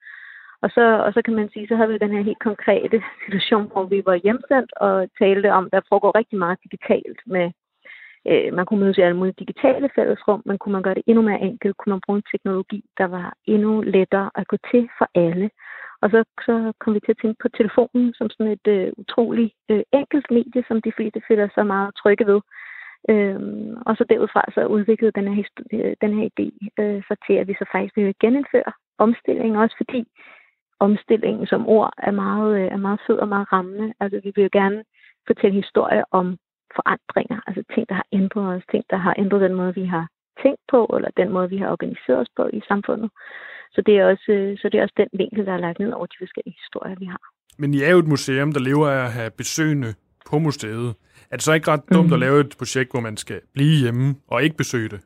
[0.62, 3.66] Og så, og så kan man sige, så havde vi den her helt konkrete situation,
[3.73, 7.51] hvor vi var hjemsendt og talte om, der foregår rigtig meget digitalt med,
[8.31, 11.23] øh, man kunne mødes i alle mulige digitale fællesrum, men kunne man gøre det endnu
[11.23, 15.09] mere enkelt, kunne man bruge en teknologi, der var endnu lettere at gå til for
[15.14, 15.51] alle.
[16.03, 19.55] Og så, så kom vi til at tænke på telefonen som sådan et øh, utroligt
[19.71, 22.40] øh, enkelt medie, som de fleste føler sig meget trygge ved.
[23.11, 26.49] Øhm, og så derudfra så udviklede den her, øh, den her idé
[26.83, 30.01] øh, så til, at vi så faktisk ville genindføre omstillingen, også fordi
[30.81, 33.93] omstillingen som ord er meget, øh, er meget fed og meget rammende.
[34.01, 34.85] Altså, vi vil jo gerne
[35.27, 36.27] fortælle historier om
[36.77, 40.07] forandringer, altså ting, der har ændret os, ting, der har ændret den måde, vi har
[40.43, 43.11] tænkt på, eller den måde, vi har organiseret os på i samfundet.
[43.75, 45.93] Så det er også, øh, så det er også den vinkel, der er lagt ned
[45.93, 47.25] over de forskellige historier, vi har.
[47.59, 49.91] Men I er jo et museum, der lever af at have besøgende
[50.31, 50.95] på museet.
[51.31, 52.12] Er det så ikke ret dumt mm.
[52.12, 55.01] at lave et projekt, hvor man skal blive hjemme og ikke besøge det?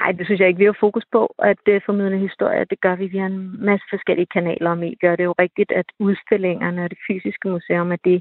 [0.00, 0.58] Nej, det synes jeg ikke.
[0.58, 2.64] Vi har fokus på at øh, uh, formidle historier.
[2.64, 5.16] Det gør vi via en masse forskellige kanaler og medier.
[5.16, 8.18] Det er jo rigtigt, at udstillingerne og det fysiske museum er det,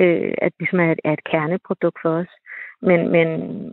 [0.00, 2.32] øh, at ligesom er, et, er et kerneprodukt for os.
[2.82, 3.28] Men, men,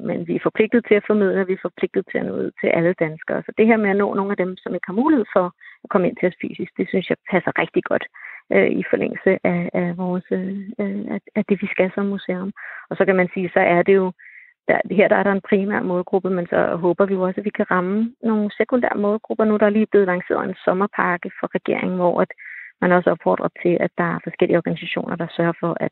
[0.07, 2.51] men vi er forpligtet til at formidle, og vi er forpligtet til at nå ud
[2.61, 3.43] til alle danskere.
[3.45, 5.45] Så det her med at nå nogle af dem, som ikke har mulighed for
[5.83, 8.05] at komme ind til os fysisk, det synes jeg passer rigtig godt
[8.53, 10.57] øh, i forlængelse af, af, vores, øh,
[11.13, 12.51] af, af det, vi skal som museum.
[12.89, 14.11] Og så kan man sige, så er det jo
[14.67, 17.45] der, her der er der en primær målgruppe, men så håber vi jo også, at
[17.45, 19.45] vi kan ramme nogle sekundære målgrupper.
[19.45, 22.31] Nu der er lige blevet lanceret en sommerpakke for regeringen, hvor at
[22.81, 25.91] man også opfordrer til, at der er forskellige organisationer, der sørger for, at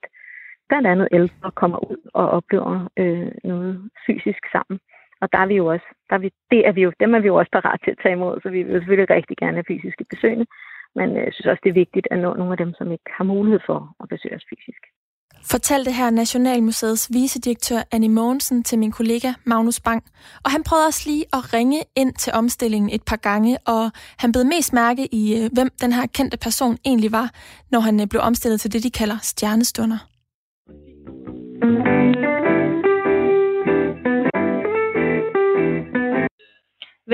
[0.69, 4.79] blandt andet ældre kommer ud og oplever øh, noget fysisk sammen.
[5.21, 7.19] Og der er vi jo også, der er vi, det er vi jo, dem er
[7.19, 9.69] vi jo også parat til at tage imod, så vi vil selvfølgelig rigtig gerne have
[9.71, 10.45] fysiske besøgende.
[10.95, 13.09] Men øh, jeg synes også, det er vigtigt at nå nogle af dem, som ikke
[13.17, 14.83] har mulighed for at besøge os fysisk
[15.51, 20.03] fortalte her Nationalmuseets vicedirektør Annie Mogensen til min kollega Magnus Bang.
[20.45, 24.31] Og han prøvede også lige at ringe ind til omstillingen et par gange, og han
[24.31, 27.27] blev mest mærke i, øh, hvem den her kendte person egentlig var,
[27.71, 29.99] når han øh, blev omstillet til det, de kalder stjernestunder.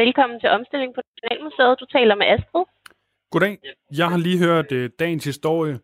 [0.02, 1.80] Velkommen til omstilling på Nationalmuseet.
[1.80, 2.66] Du taler med Astrid.
[3.32, 3.58] Goddag.
[3.98, 5.80] Jeg har lige hørt uh, dagens historie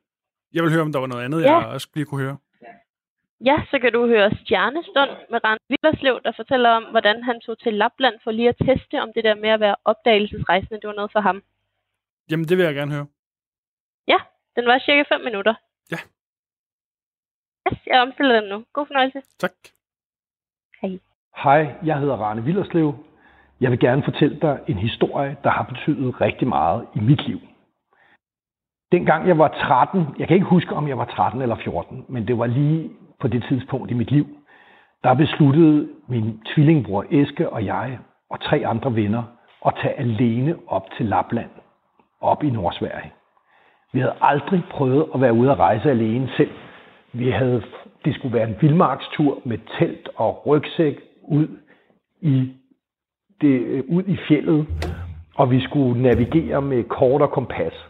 [0.56, 1.58] jeg vil høre, om der var noget andet, ja.
[1.58, 2.38] jeg også lige kunne høre.
[3.50, 7.60] Ja, så kan du høre Stjernestund med Rand Villerslev, der fortæller om, hvordan han tog
[7.60, 10.94] til Lapland for lige at teste, om det der med at være opdagelsesrejsende, det var
[10.94, 11.44] noget for ham.
[12.30, 13.08] Jamen, det vil jeg gerne høre.
[14.08, 14.18] Ja,
[14.56, 15.54] den var cirka 5 minutter.
[15.92, 15.98] Ja.
[17.68, 18.66] Yes, jeg omstiller den nu.
[18.74, 19.22] God fornøjelse.
[19.40, 19.52] Tak.
[20.82, 21.00] Hej.
[21.44, 23.06] Hej, jeg hedder Rane Villerslev.
[23.62, 27.40] Jeg vil gerne fortælle dig en historie, der har betydet rigtig meget i mit liv.
[28.96, 32.28] Dengang jeg var 13, jeg kan ikke huske, om jeg var 13 eller 14, men
[32.28, 34.28] det var lige på det tidspunkt i mit liv,
[35.04, 39.24] der besluttede min tvillingbror Eske og jeg og tre andre venner
[39.66, 41.50] at tage alene op til Lapland,
[42.22, 43.12] op i Nordsverige.
[43.94, 46.52] Vi havde aldrig prøvet at være ude at rejse alene selv.
[47.14, 47.64] Vi havde,
[48.06, 51.48] det skulle være en vildmarkstur med telt og rygsæk ud
[52.22, 52.54] i,
[53.42, 54.68] det, øh, ud i fjellet,
[55.36, 57.85] og vi skulle navigere med kort og kompas.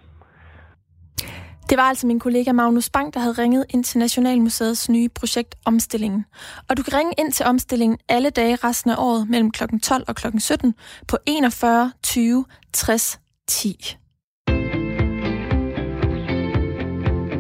[1.70, 5.56] Det var altså min kollega Magnus Bang, der havde ringet ind til Nationalmuseets nye projekt
[5.66, 6.26] Omstillingen.
[6.70, 9.64] Og du kan ringe ind til omstillingen alle dage resten af året mellem kl.
[9.84, 10.28] 12 og kl.
[10.38, 10.74] 17
[11.08, 13.98] på 41 20 60 10.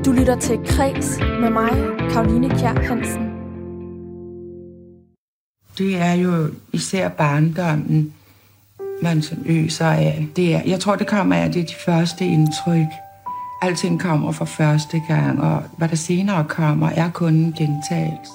[0.05, 1.69] Du lytter til Kreds med mig,
[2.11, 3.31] Karoline Kjær Hansen.
[5.77, 8.13] Det er jo især barndommen,
[9.01, 10.27] man som øser af.
[10.35, 13.04] Det er, jeg tror, det kommer af det de første indtryk.
[13.65, 18.31] Alting kommer for første gang, og hvad der senere kommer, er kun en gentagelse.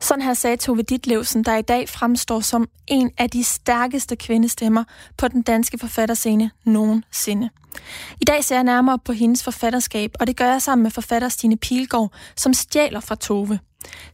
[0.00, 4.84] Sådan her sagde Tove Ditlevsen, der i dag fremstår som en af de stærkeste kvindestemmer
[5.16, 7.50] på den danske forfatterscene nogensinde.
[8.20, 11.28] I dag ser jeg nærmere på hendes forfatterskab, og det gør jeg sammen med forfatter
[11.28, 13.58] Stine Pilgaard, som stjæler fra Tove.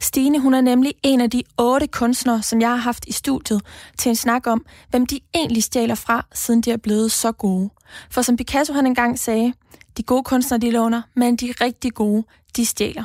[0.00, 3.62] Stine, hun er nemlig en af de otte kunstnere, som jeg har haft i studiet
[3.98, 7.70] til en snak om, hvem de egentlig stjæler fra, siden de er blevet så gode.
[8.10, 9.52] For som Picasso han engang sagde,
[9.96, 12.24] de gode kunstnere de låner, men de rigtig gode,
[12.56, 13.04] de stjæler.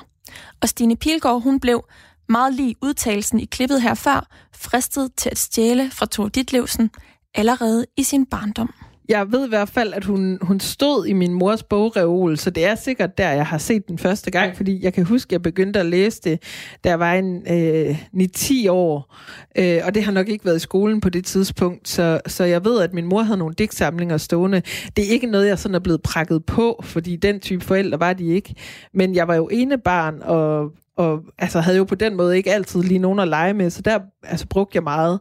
[0.61, 1.85] Og Stine Pilgaard, hun blev
[2.29, 6.91] meget lige udtalelsen i klippet her før, fristet til at stjæle fra Thor Ditlevsen
[7.35, 8.73] allerede i sin barndom.
[9.09, 12.65] Jeg ved i hvert fald, at hun, hun stod i min mors bogreol, så det
[12.65, 15.41] er sikkert der, jeg har set den første gang, fordi jeg kan huske, at jeg
[15.41, 16.43] begyndte at læse det,
[16.83, 19.15] da jeg var en øh, 9-10 år,
[19.57, 22.65] øh, og det har nok ikke været i skolen på det tidspunkt, så, så jeg
[22.65, 24.61] ved, at min mor havde nogle digtsamlinger stående.
[24.95, 28.13] Det er ikke noget, jeg sådan er blevet prakket på, fordi den type forældre var
[28.13, 28.55] de ikke,
[28.93, 32.53] men jeg var jo ene barn, og og altså, havde jo på den måde ikke
[32.53, 35.19] altid lige nogen at lege med, så der altså, brugte jeg meget.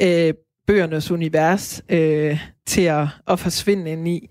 [0.00, 0.34] Øh,
[0.66, 4.30] bøgernes univers øh, til at, at forsvinde ind i.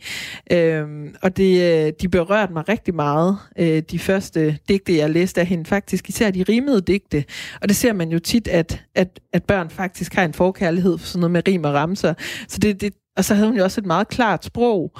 [0.51, 5.41] Øhm, og det, øh, de berørte mig rigtig meget, øh, de første digte, jeg læste
[5.41, 7.25] af hende, faktisk især de rimede digte.
[7.61, 11.07] Og det ser man jo tit, at, at, at børn faktisk har en forkærlighed for
[11.07, 12.13] sådan noget med rim og ramser.
[12.47, 14.91] Så det, det, og så havde hun jo også et meget klart sprog,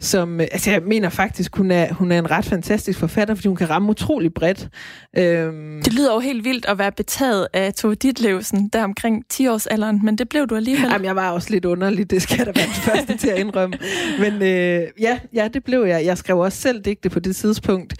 [0.00, 3.48] som, øh, altså jeg mener faktisk, hun er, hun er en ret fantastisk forfatter, fordi
[3.48, 4.68] hun kan ramme utrolig bredt.
[5.16, 5.82] Øhm.
[5.84, 10.18] Det lyder jo helt vildt at være betaget af Tove Ditlevsen, der omkring 10-årsalderen, men
[10.18, 10.88] det blev du alligevel.
[10.92, 13.78] Jamen, jeg var også lidt underlig, det skal da være den første til at indrømme.
[14.18, 16.04] Men øh, ja, ja, det blev jeg.
[16.04, 17.94] Jeg skrev også selv digte på det tidspunkt.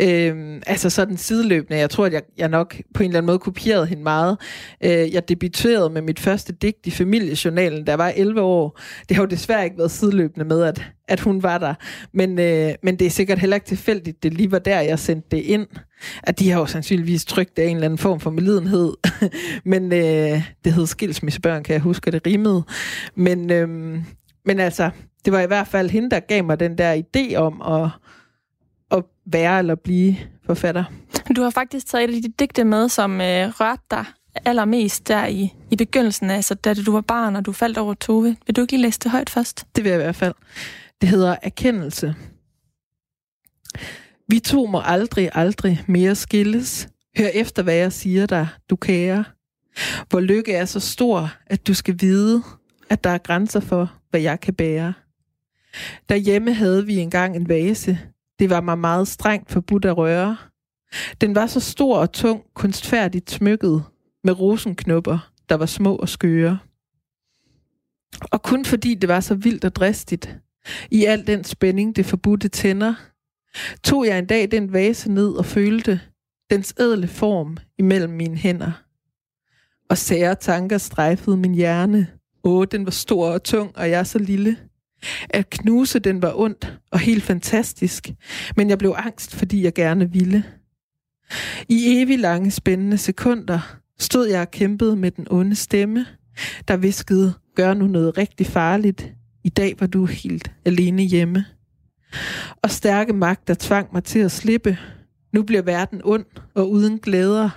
[0.00, 1.78] Øhm, altså sådan sideløbende.
[1.78, 4.38] Jeg tror, at jeg, jeg nok på en eller anden måde kopierede hende meget.
[4.84, 8.80] Øh, jeg debuterede med mit første digt i familiejournalen, der var 11 år.
[9.08, 11.74] Det det har jo desværre ikke været sideløbende med, at, at hun var der.
[12.12, 15.28] Men, øh, men det er sikkert heller ikke tilfældigt, det lige var der, jeg sendte
[15.36, 15.66] det ind.
[16.22, 18.92] At de har jo sandsynligvis trygt af en eller anden form for medlidenhed.
[19.72, 22.62] men øh, det hed skilsmissebørn, kan jeg huske, det rimede.
[23.14, 23.68] Men, øh,
[24.44, 24.90] men altså,
[25.24, 27.90] det var i hvert fald hende, der gav mig den der idé om at,
[28.98, 30.84] at være eller blive forfatter.
[31.36, 34.04] Du har faktisk taget et af de digte med, som øh, rørte dig
[34.44, 38.36] allermest der i, i begyndelsen, altså da du var barn, og du faldt over Tove.
[38.46, 39.66] Vil du ikke lige læse det højt først?
[39.76, 40.34] Det vil jeg i hvert fald.
[41.00, 42.14] Det hedder Erkendelse.
[44.28, 46.88] Vi to må aldrig, aldrig mere skilles.
[47.18, 49.24] Hør efter, hvad jeg siger dig, du kære.
[50.08, 52.42] Hvor lykke er så stor, at du skal vide,
[52.90, 54.92] at der er grænser for, hvad jeg kan bære.
[56.08, 57.98] Derhjemme havde vi engang en vase.
[58.38, 60.36] Det var mig meget strengt forbudt at røre.
[61.20, 63.84] Den var så stor og tung, kunstfærdigt smykket,
[64.24, 66.58] med rosenknopper, der var små og skøre.
[68.20, 70.38] Og kun fordi det var så vildt og dristigt,
[70.90, 72.94] i al den spænding det forbudte tænder,
[73.82, 76.00] tog jeg en dag den vase ned og følte
[76.50, 78.72] dens ædle form imellem mine hænder.
[79.90, 82.06] Og sære tanker strejfede min hjerne.
[82.44, 84.56] Åh, den var stor og tung, og jeg så lille.
[85.30, 88.10] At knuse den var ondt og helt fantastisk,
[88.56, 90.44] men jeg blev angst, fordi jeg gerne ville.
[91.68, 96.06] I evig lange spændende sekunder stod jeg og kæmpede med den onde stemme,
[96.68, 99.12] der viskede, gør nu noget rigtig farligt.
[99.44, 101.44] I dag var du helt alene hjemme.
[102.62, 104.78] Og stærke magt, der tvang mig til at slippe.
[105.32, 107.50] Nu bliver verden ond og uden glæder.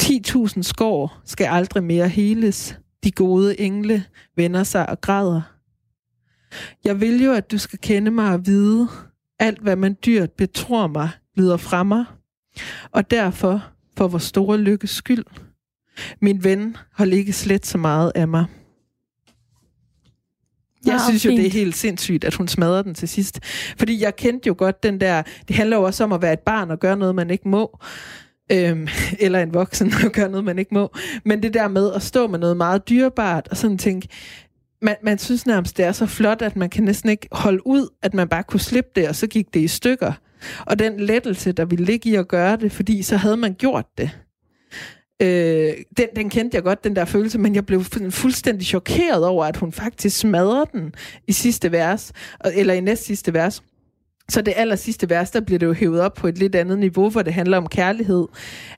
[0.00, 2.78] 10.000 skår skal aldrig mere heles.
[3.04, 4.04] De gode engle
[4.36, 5.42] vender sig og græder.
[6.84, 8.88] Jeg vil jo, at du skal kende mig og vide,
[9.38, 12.04] alt hvad man dyrt betror mig, lyder fra mig.
[12.90, 15.24] Og derfor, for vores store lykkes skyld,
[16.20, 18.44] min ven har ikke slet så meget af mig.
[20.86, 21.38] Jeg ja, synes jo, fint.
[21.38, 23.40] det er helt sindssygt, at hun smadrer den til sidst.
[23.78, 25.22] Fordi jeg kendte jo godt den der...
[25.48, 27.78] Det handler jo også om at være et barn og gøre noget, man ikke må.
[28.52, 28.88] Øhm,
[29.24, 30.94] eller en voksen og gøre noget, man ikke må.
[31.24, 34.08] Men det der med at stå med noget meget dyrebart og sådan tænke...
[34.82, 37.88] Man, man synes nærmest, det er så flot, at man kan næsten ikke holde ud,
[38.02, 40.12] at man bare kunne slippe det, og så gik det i stykker.
[40.66, 43.86] Og den lettelse, der ville ligge i at gøre det, fordi så havde man gjort
[43.98, 44.10] det.
[45.22, 49.44] Øh, den, den kendte jeg godt, den der følelse, men jeg blev fuldstændig chokeret over,
[49.44, 50.94] at hun faktisk smadrer den
[51.28, 52.12] i sidste vers,
[52.54, 53.62] eller i næst sidste vers.
[54.28, 56.78] Så det aller sidste vers, der bliver det jo hævet op på et lidt andet
[56.78, 58.26] niveau, hvor det handler om kærlighed.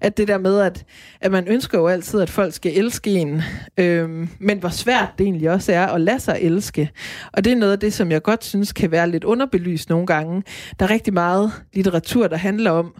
[0.00, 0.84] At det der med, at,
[1.20, 3.42] at man ønsker jo altid, at folk skal elske en,
[3.78, 6.90] øhm, men hvor svært det egentlig også er at lade sig elske.
[7.32, 10.06] Og det er noget af det, som jeg godt synes kan være lidt underbelyst nogle
[10.06, 10.42] gange.
[10.78, 12.94] Der er rigtig meget litteratur, der handler om,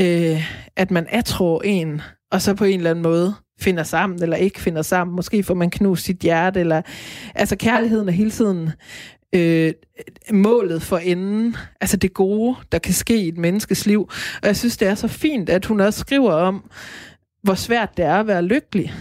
[0.00, 0.42] øh,
[0.76, 2.00] at man tror en,
[2.34, 5.16] og så på en eller anden måde finder sammen, eller ikke finder sammen.
[5.16, 6.82] Måske får man knust sit hjerte, eller...
[7.34, 8.70] Altså, kærligheden er hele tiden
[9.32, 9.72] øh,
[10.32, 11.56] målet for enden.
[11.80, 14.10] Altså, det gode, der kan ske i et menneskes liv.
[14.42, 16.70] Og jeg synes, det er så fint, at hun også skriver om,
[17.42, 18.92] hvor svært det er at være lykkelig.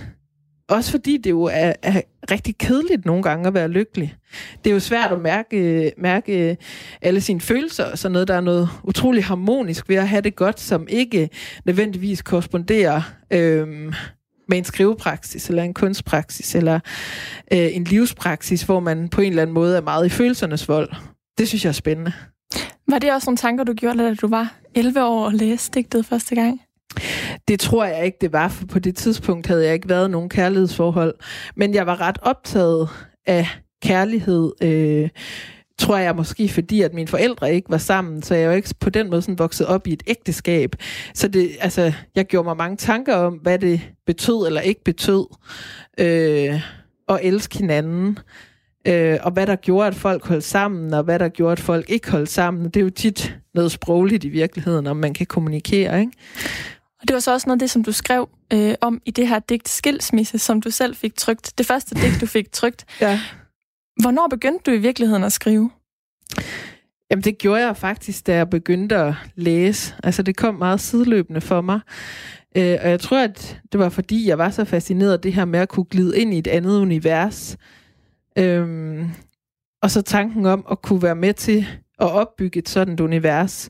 [0.70, 2.02] Også fordi det jo er, er
[2.32, 4.16] rigtig kedeligt nogle gange at være lykkelig.
[4.64, 6.58] Det er jo svært at mærke, mærke
[7.02, 8.28] alle sine følelser og sådan noget.
[8.28, 11.30] Der er noget utrolig harmonisk ved at have det godt, som ikke
[11.66, 13.02] nødvendigvis korresponderer
[13.32, 13.94] øhm,
[14.48, 16.80] med en skrivepraksis, eller en kunstpraksis, eller
[17.54, 20.90] øh, en livspraksis, hvor man på en eller anden måde er meget i følelsernes vold.
[21.38, 22.12] Det synes jeg er spændende.
[22.88, 26.06] Var det også nogle tanker, du gjorde, da du var 11 år og læste digtet
[26.06, 26.62] første gang?
[27.48, 30.30] Det tror jeg ikke, det var, for på det tidspunkt havde jeg ikke været nogen
[30.30, 31.16] kærlighedsforhold.
[31.56, 32.90] Men jeg var ret optaget
[33.26, 33.48] af
[33.84, 35.10] kærlighed, øh,
[35.78, 38.90] tror jeg måske fordi, at mine forældre ikke var sammen, så jeg jo ikke på
[38.90, 40.76] den måde sådan vokset op i et ægteskab.
[41.14, 45.26] Så det, altså, jeg gjorde mig mange tanker om, hvad det betød eller ikke betød
[46.00, 46.62] øh,
[47.10, 48.20] at elske hinanden.
[48.88, 51.90] Øh, og hvad der gjorde, at folk holdt sammen, og hvad der gjorde, at folk
[51.90, 52.66] ikke holdt sammen.
[52.66, 56.12] Det er jo tit noget sprogligt i virkeligheden, om man kan kommunikere, ikke?
[57.04, 59.28] Og det var så også noget af det, som du skrev øh, om i det
[59.28, 61.54] her digt Skilsmisse, som du selv fik trygt.
[61.58, 62.86] Det første digt, du fik trygt.
[63.02, 63.20] Ja.
[64.02, 65.72] Hvornår begyndte du i virkeligheden at skrive?
[67.12, 69.96] Jamen, det gjorde jeg faktisk, da jeg begyndte at læse.
[70.04, 71.80] Altså, det kom meget sideløbende for mig.
[72.58, 75.46] Øh, og jeg tror, at det var fordi, jeg var så fascineret af det her
[75.46, 77.58] med at kunne glide ind i et andet univers.
[78.38, 79.10] Øhm,
[79.82, 81.68] og så tanken om at kunne være med til
[82.00, 83.70] at opbygge et sådan univers,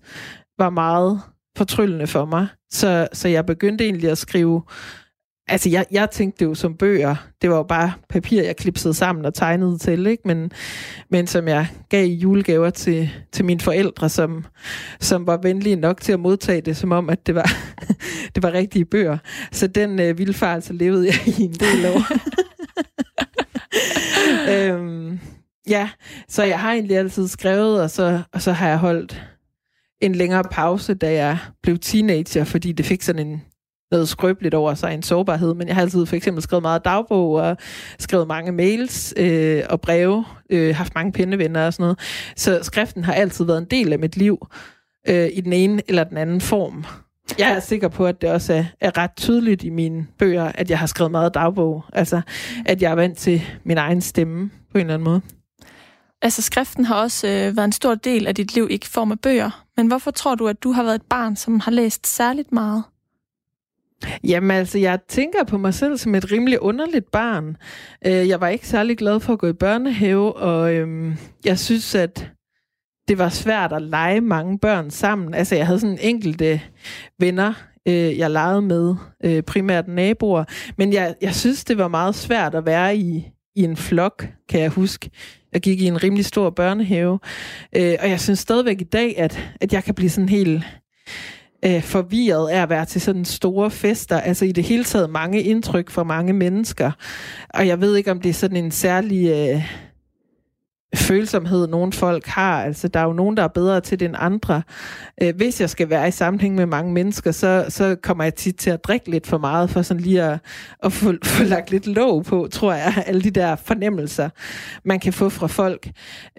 [0.57, 1.21] var meget
[1.57, 2.47] fortryllende for mig.
[2.71, 4.63] Så, så jeg begyndte egentlig at skrive...
[5.47, 7.15] Altså, jeg, jeg tænkte det jo som bøger.
[7.41, 10.23] Det var jo bare papir, jeg klipsede sammen og tegnede til, ikke?
[10.25, 10.51] Men,
[11.09, 14.45] men som jeg gav i julegaver til, til mine forældre, som,
[14.99, 17.51] som var venlige nok til at modtage det, som om, at det var,
[18.35, 19.17] det var rigtige bøger.
[19.51, 22.01] Så den øh, vildfarelse levede jeg i en del år.
[24.53, 25.19] øhm,
[25.67, 25.89] ja,
[26.27, 29.32] så jeg har egentlig altid skrevet, og så, og så har jeg holdt
[30.05, 33.41] en længere pause, da jeg blev teenager, fordi det fik sådan en
[33.91, 37.31] noget skrøbeligt over sig, en sårbarhed, men jeg har altid for eksempel skrevet meget dagbog
[37.31, 37.57] og
[37.99, 41.99] skrevet mange mails øh, og breve, øh, haft mange pindevenner og sådan noget.
[42.35, 44.47] Så skriften har altid været en del af mit liv
[45.09, 46.85] øh, i den ene eller den anden form.
[47.39, 50.69] Jeg er sikker på, at det også er, er ret tydeligt i mine bøger, at
[50.69, 51.83] jeg har skrevet meget dagbog.
[51.93, 52.21] Altså,
[52.65, 55.21] at jeg er vant til min egen stemme på en eller anden måde.
[56.23, 59.19] Altså, skriften har også øh, været en stor del af dit liv i form af
[59.19, 59.65] bøger.
[59.77, 62.83] Men hvorfor tror du, at du har været et barn, som har læst særligt meget?
[64.23, 67.57] Jamen altså, jeg tænker på mig selv som et rimelig underligt barn.
[68.05, 71.95] Øh, jeg var ikke særlig glad for at gå i børnehave, og øhm, jeg synes,
[71.95, 72.31] at
[73.07, 75.33] det var svært at lege mange børn sammen.
[75.33, 76.61] Altså, jeg havde sådan enkelte
[77.19, 77.53] venner,
[77.87, 80.43] øh, jeg legede med, øh, primært naboer,
[80.77, 84.61] men jeg, jeg synes, det var meget svært at være i, i en flok, kan
[84.61, 85.09] jeg huske.
[85.53, 87.19] Jeg gik i en rimelig stor børnehave,
[87.75, 90.63] øh, og jeg synes stadigvæk i dag, at, at jeg kan blive sådan helt
[91.65, 94.19] øh, forvirret af at være til sådan store fester.
[94.19, 96.91] Altså i det hele taget mange indtryk fra mange mennesker.
[97.49, 99.29] Og jeg ved ikke, om det er sådan en særlig...
[99.29, 99.63] Øh,
[100.95, 102.63] følsomhed, nogle folk har.
[102.63, 104.61] Altså, der er jo nogen, der er bedre til det end andre.
[105.21, 108.55] Øh, hvis jeg skal være i sammenhæng med mange mennesker, så, så kommer jeg tit
[108.55, 110.39] til at drikke lidt for meget, for sådan lige at,
[110.83, 114.29] at få, få lagt lidt låg på, tror jeg, alle de der fornemmelser,
[114.83, 115.89] man kan få fra folk.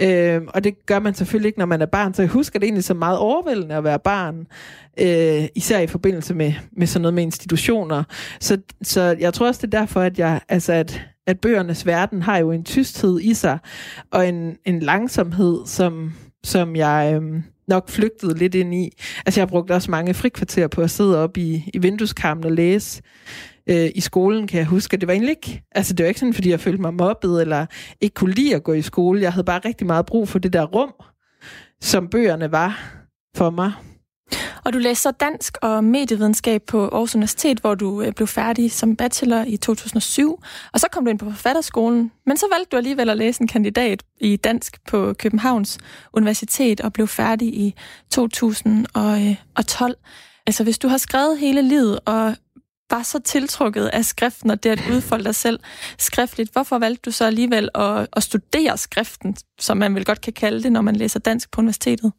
[0.01, 2.15] Øh, og det gør man selvfølgelig ikke, når man er barn.
[2.15, 4.47] Så jeg husker det egentlig så meget overvældende at være barn,
[5.01, 8.05] øh, især i forbindelse med, med sådan noget med institutioner.
[8.41, 12.23] Så, så jeg tror også, det er derfor, at jeg, altså at at bøgernes verden
[12.23, 13.59] har jo en tysthed i sig,
[14.11, 16.13] og en, en langsomhed, som,
[16.45, 18.91] som jeg øhm, nok flygtede lidt ind i.
[19.27, 23.03] Altså jeg brugte også mange frikvarterer på at sidde op i, i vindueskarmen og læse.
[23.67, 26.21] Øh, I skolen kan jeg huske, at det var egentlig ikke, altså det var ikke
[26.21, 27.67] sådan, fordi jeg følte mig mobbet, eller
[28.01, 29.21] ikke kunne lide at gå i skole.
[29.21, 30.93] Jeg havde bare rigtig meget brug for det der rum,
[31.81, 32.95] som bøgerne var
[33.37, 33.73] for mig.
[34.65, 38.97] Og du læste dansk og medievidenskab på Aarhus Universitet, hvor du øh, blev færdig som
[38.97, 40.43] bachelor i 2007.
[40.73, 43.49] Og så kom du ind på forfatterskolen, men så valgte du alligevel at læse en
[43.49, 45.79] kandidat i dansk på Københavns
[46.13, 47.75] Universitet og blev færdig i
[48.11, 49.97] 2012.
[50.47, 52.37] Altså hvis du har skrevet hele livet og
[52.91, 55.61] var så tiltrukket af skriften og det at udfolde dig selv
[55.99, 60.33] skriftligt, hvorfor valgte du så alligevel at, at studere skriften, som man vel godt kan
[60.33, 62.13] kalde det, når man læser dansk på universitetet?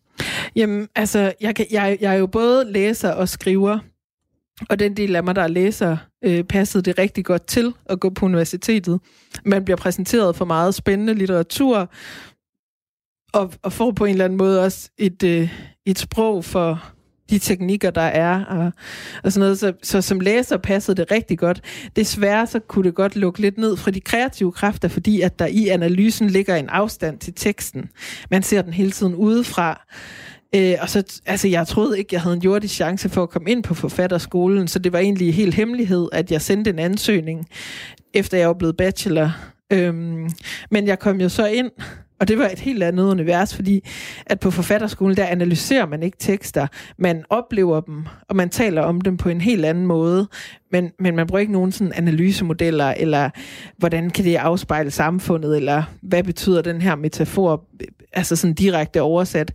[0.55, 3.80] Jamen, altså, jeg, kan, jeg, jeg er jo både læser og skriver,
[4.70, 7.99] og den del af mig, der er læser, øh, passede det rigtig godt til at
[7.99, 8.99] gå på universitetet.
[9.45, 11.91] Man bliver præsenteret for meget spændende litteratur,
[13.34, 15.53] og, og får på en eller anden måde også et, øh,
[15.86, 16.94] et sprog for
[17.30, 18.71] de teknikker, der er, og,
[19.23, 19.59] og sådan noget.
[19.59, 21.61] Så, så som læser passede det rigtig godt.
[21.95, 25.45] Desværre så kunne det godt lukke lidt ned fra de kreative kræfter, fordi at der
[25.45, 27.89] i analysen ligger en afstand til teksten.
[28.32, 29.86] Man ser den hele tiden udefra.
[30.55, 33.51] Øh, og så, altså, jeg troede ikke, jeg havde en jordisk chance for at komme
[33.51, 37.47] ind på forfatterskolen, så det var egentlig helt hemmelighed, at jeg sendte en ansøgning,
[38.13, 39.32] efter jeg var blevet bachelor.
[39.73, 40.30] Øhm,
[40.71, 41.71] men jeg kom jo så ind,
[42.20, 43.88] og det var et helt andet univers, fordi
[44.26, 46.68] at på forfatterskolen, der analyserer man ikke tekster.
[46.97, 50.28] Man oplever dem, og man taler om dem på en helt anden måde.
[50.72, 53.30] Men, men man bruger ikke nogen sådan analysemodeller, eller
[53.78, 57.66] hvordan kan det afspejle samfundet, eller hvad betyder den her metafor,
[58.13, 59.51] altså sådan direkte oversat.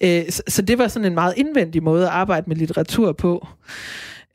[0.00, 3.46] Øh, så det var sådan en meget indvendig måde at arbejde med litteratur på.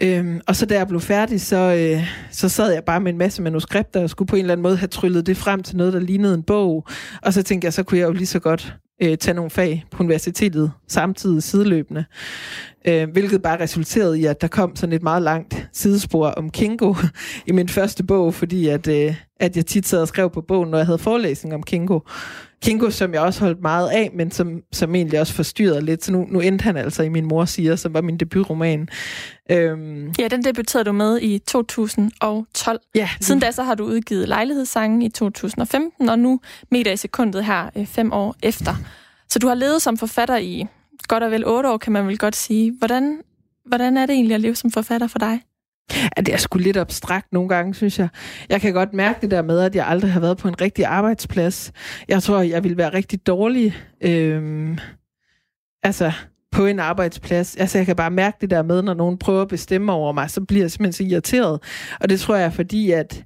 [0.01, 3.17] Øhm, og så da jeg blev færdig, så, øh, så sad jeg bare med en
[3.17, 5.93] masse manuskripter og skulle på en eller anden måde have tryllet det frem til noget,
[5.93, 6.87] der lignede en bog.
[7.21, 9.85] Og så tænkte jeg, så kunne jeg jo lige så godt øh, tage nogle fag
[9.91, 12.05] på universitetet samtidig sideløbende.
[12.87, 16.93] Øh, hvilket bare resulterede i, at der kom sådan et meget langt sidespor om Kingo
[17.47, 20.69] i min første bog, fordi at, øh, at jeg tit sad og skrev på bogen,
[20.69, 21.99] når jeg havde forelæsning om Kingo.
[22.65, 26.03] Kingo, som jeg også holdt meget af, men som, som egentlig også forstyrrede lidt.
[26.03, 28.89] Så nu, nu endte han altså i Min mor siger, som var min debutroman.
[29.51, 30.13] Øhm.
[30.19, 32.79] Ja, den debuterede du med i 2012.
[32.95, 33.09] Ja.
[33.21, 36.39] Siden da så har du udgivet Lejlighedssangen i 2015, og nu
[36.71, 38.75] Meter i sekundet her øh, fem år efter.
[39.29, 40.65] Så du har levet som forfatter i
[41.07, 42.71] godt og vel otte år, kan man vel godt sige.
[42.79, 43.21] Hvordan,
[43.65, 45.41] hvordan er det egentlig at leve som forfatter for dig?
[45.93, 48.07] Ja, det er sgu lidt abstrakt nogle gange, synes jeg.
[48.49, 50.85] Jeg kan godt mærke det der med, at jeg aldrig har været på en rigtig
[50.85, 51.71] arbejdsplads.
[52.07, 54.77] Jeg tror, jeg ville være rigtig dårlig øhm,
[55.83, 56.11] altså,
[56.51, 57.55] på en arbejdsplads.
[57.55, 60.29] Altså, jeg kan bare mærke det der med, når nogen prøver at bestemme over mig,
[60.29, 61.59] så bliver jeg simpelthen så irriteret.
[61.99, 63.23] Og det tror jeg er fordi, at,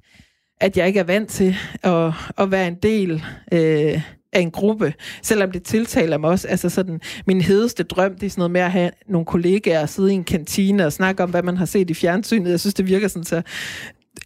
[0.60, 3.24] at jeg ikke er vant til at, at være en del...
[3.52, 4.02] Øh,
[4.32, 6.48] af en gruppe, selvom det tiltaler mig også.
[6.48, 9.88] Altså sådan, min hedeste drøm, det er sådan noget med at have nogle kollegaer og
[9.88, 12.50] sidde i en kantine og snakke om, hvad man har set i fjernsynet.
[12.50, 13.42] Jeg synes, det virker sådan så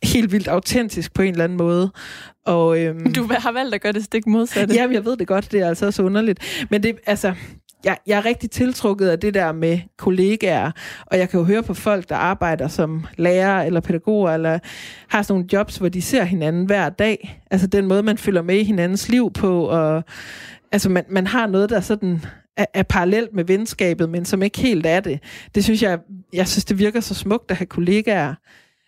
[0.03, 1.91] helt vildt autentisk på en eller anden måde.
[2.47, 4.75] Og, øhm, du har valgt at gøre det stik modsatte.
[4.75, 6.67] Jamen, jeg ved det godt, det er altså så underligt.
[6.71, 7.35] Men det, altså,
[7.85, 10.71] jeg, jeg er rigtig tiltrukket af det der med kollegaer,
[11.07, 14.59] og jeg kan jo høre på folk, der arbejder som lærer eller pædagoger, eller
[15.09, 17.43] har sådan nogle jobs, hvor de ser hinanden hver dag.
[17.51, 20.05] Altså den måde, man følger med i hinandens liv på, og
[20.73, 22.25] altså man, man har noget, der sådan
[22.57, 25.21] er, er parallelt med venskabet, men som ikke helt er det.
[25.55, 25.99] Det synes jeg,
[26.33, 28.35] jeg synes, det virker så smukt at have kollegaer.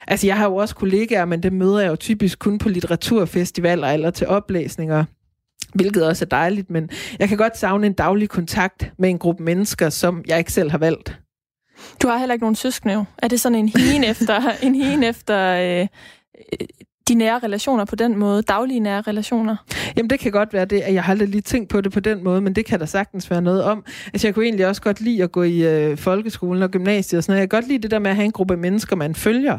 [0.08, 3.88] Altså, jeg har jo også kollegaer, men det møder jeg jo typisk kun på litteraturfestivaler
[3.88, 5.04] eller til oplæsninger
[5.76, 9.42] hvilket også er dejligt, men jeg kan godt savne en daglig kontakt med en gruppe
[9.42, 11.18] mennesker, som jeg ikke selv har valgt.
[12.02, 15.38] Du har heller ikke nogen søskende, Er det sådan en hien efter, en hien efter
[15.80, 15.86] øh,
[17.08, 19.56] de nære relationer på den måde, daglige nære relationer?
[19.96, 22.00] Jamen det kan godt være det, at jeg har aldrig lige tænkt på det på
[22.00, 23.84] den måde, men det kan der sagtens være noget om.
[24.06, 27.24] Altså jeg kunne egentlig også godt lide at gå i øh, folkeskolen og gymnasiet og
[27.24, 27.40] sådan noget.
[27.40, 29.58] Jeg kan godt lide det der med at have en gruppe mennesker, man følger.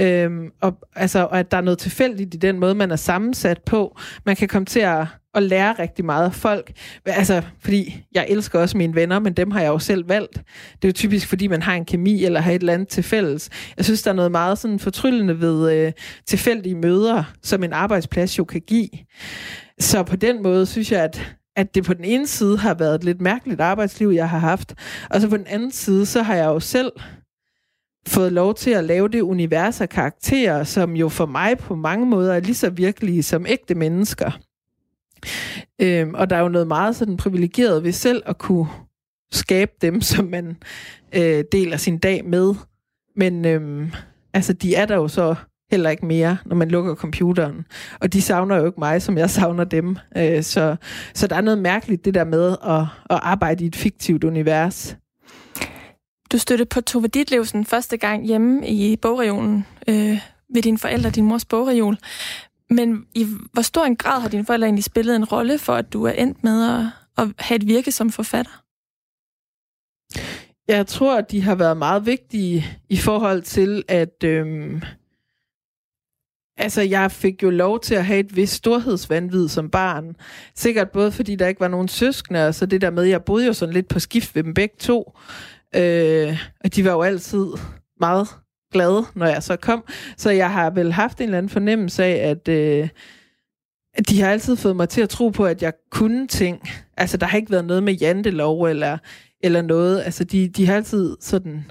[0.00, 3.62] Øhm, og, altså, og at der er noget tilfældigt i den måde, man er sammensat
[3.62, 3.98] på.
[4.26, 6.72] Man kan komme til at at lære rigtig meget af folk.
[7.06, 10.34] Altså, fordi jeg elsker også mine venner, men dem har jeg jo selv valgt.
[10.74, 13.02] Det er jo typisk, fordi man har en kemi eller har et eller andet til
[13.02, 13.50] fælles.
[13.76, 15.92] Jeg synes, der er noget meget sådan fortryllende ved øh,
[16.26, 18.88] tilfældige møder, som en arbejdsplads jo kan give.
[19.78, 22.94] Så på den måde synes jeg, at at det på den ene side har været
[22.94, 24.74] et lidt mærkeligt arbejdsliv, jeg har haft.
[25.10, 26.92] Og så på den anden side, så har jeg jo selv
[28.08, 32.06] fået lov til at lave det univers af karakterer, som jo for mig på mange
[32.06, 34.38] måder er lige så virkelige som ægte mennesker.
[35.82, 38.66] Øhm, og der er jo noget meget sådan privilegeret ved selv at kunne
[39.32, 40.56] skabe dem, som man
[41.16, 42.54] øh, deler sin dag med.
[43.16, 43.92] Men øhm,
[44.34, 45.34] altså, de er der jo så
[45.70, 47.66] heller ikke mere, når man lukker computeren.
[48.00, 49.96] Og de savner jo ikke mig, som jeg savner dem.
[50.16, 50.76] Øh, så,
[51.14, 54.96] så der er noget mærkeligt det der med at, at arbejde i et fiktivt univers.
[56.32, 60.18] Du støttede på Tove Ditlevsen første gang hjemme i bogregionen øh,
[60.54, 61.98] ved dine forældre, din mors bogreol.
[62.74, 65.92] Men i hvor stor en grad har dine forældre egentlig spillet en rolle for, at
[65.92, 66.86] du er endt med at,
[67.18, 68.64] at have et virke som forfatter?
[70.68, 74.82] Jeg tror, at de har været meget vigtige i forhold til, at øhm,
[76.56, 80.16] altså, jeg fik jo lov til at have et vist storhedsvandvid som barn.
[80.54, 83.24] Sikkert både fordi der ikke var nogen søskende, og så det der med, at jeg
[83.24, 85.18] boede jo sådan lidt på skift ved dem begge to.
[85.74, 87.46] Øh, og de var jo altid
[88.00, 88.28] meget
[88.74, 89.84] glad, når jeg så kom.
[90.16, 92.88] Så jeg har vel haft en eller anden fornemmelse af, at, øh,
[93.94, 96.68] at de har altid fået mig til at tro på, at jeg kunne ting.
[96.96, 98.98] Altså, der har ikke været noget med jantelov eller,
[99.40, 100.02] eller noget.
[100.04, 101.64] Altså, de, de har altid sådan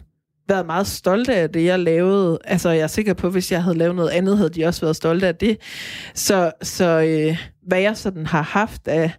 [0.48, 2.40] været meget stolte af det, jeg lavede.
[2.46, 4.82] Altså, jeg er sikker på, at hvis jeg havde lavet noget andet, havde de også
[4.82, 5.58] været stolte af det.
[6.14, 7.38] Så, så øh,
[7.68, 9.12] hvad jeg sådan har haft af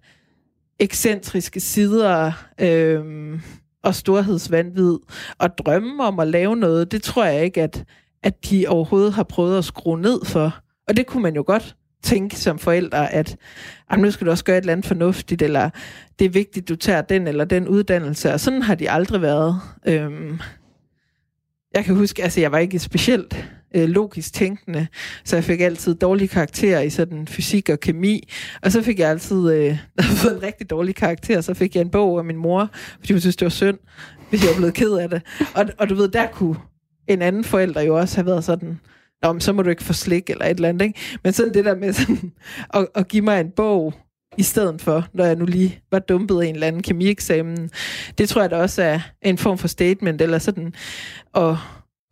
[0.79, 3.05] ekscentriske sider, øh,
[3.85, 4.99] og storhedsvandvid
[5.39, 7.85] og drømme om at lave noget, det tror jeg ikke, at,
[8.23, 10.59] at de overhovedet har prøvet at skrue ned for.
[10.89, 13.37] Og det kunne man jo godt tænke som forældre, at
[13.99, 15.71] nu skal du også gøre et eller andet fornuftigt, eller
[16.19, 19.61] det er vigtigt, du tager den eller den uddannelse, og sådan har de aldrig været.
[19.87, 20.41] Øhm,
[21.75, 24.87] jeg kan huske, altså jeg var ikke specielt øh, logisk tænkende,
[25.25, 28.29] så jeg fik altid dårlige karakterer i sådan fysik og kemi,
[28.63, 31.75] og så fik jeg altid, øh, når jeg fået en rigtig dårlig karakter, så fik
[31.75, 33.79] jeg en bog af min mor, fordi hun synes, det var synd,
[34.31, 35.23] hvis jeg var blevet ked af det.
[35.55, 36.57] Og, og du ved, der kunne
[37.09, 38.81] en anden forælder jo også have været sådan,
[39.23, 41.01] Nå, men så må du ikke få slik eller et eller andet, ikke?
[41.25, 42.33] Men sådan det der med sådan,
[42.75, 43.95] at, at give mig en bog,
[44.37, 47.71] i stedet for, når jeg nu lige var dumpet i en eller anden kemieksamen.
[48.19, 50.75] Det tror jeg da også er en form for statement, eller sådan
[51.33, 51.59] og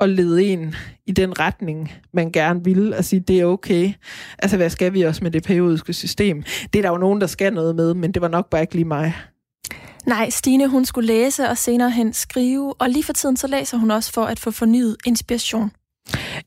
[0.02, 0.74] at lede en
[1.06, 3.92] i den retning, man gerne vil, og sige, det er okay.
[4.38, 6.42] Altså, hvad skal vi også med det periodiske system?
[6.72, 8.74] Det er der jo nogen, der skal noget med, men det var nok bare ikke
[8.74, 9.14] lige mig.
[10.06, 13.76] Nej, Stine hun skulle læse og senere hen skrive, og lige for tiden så læser
[13.76, 15.70] hun også for at få fornyet inspiration.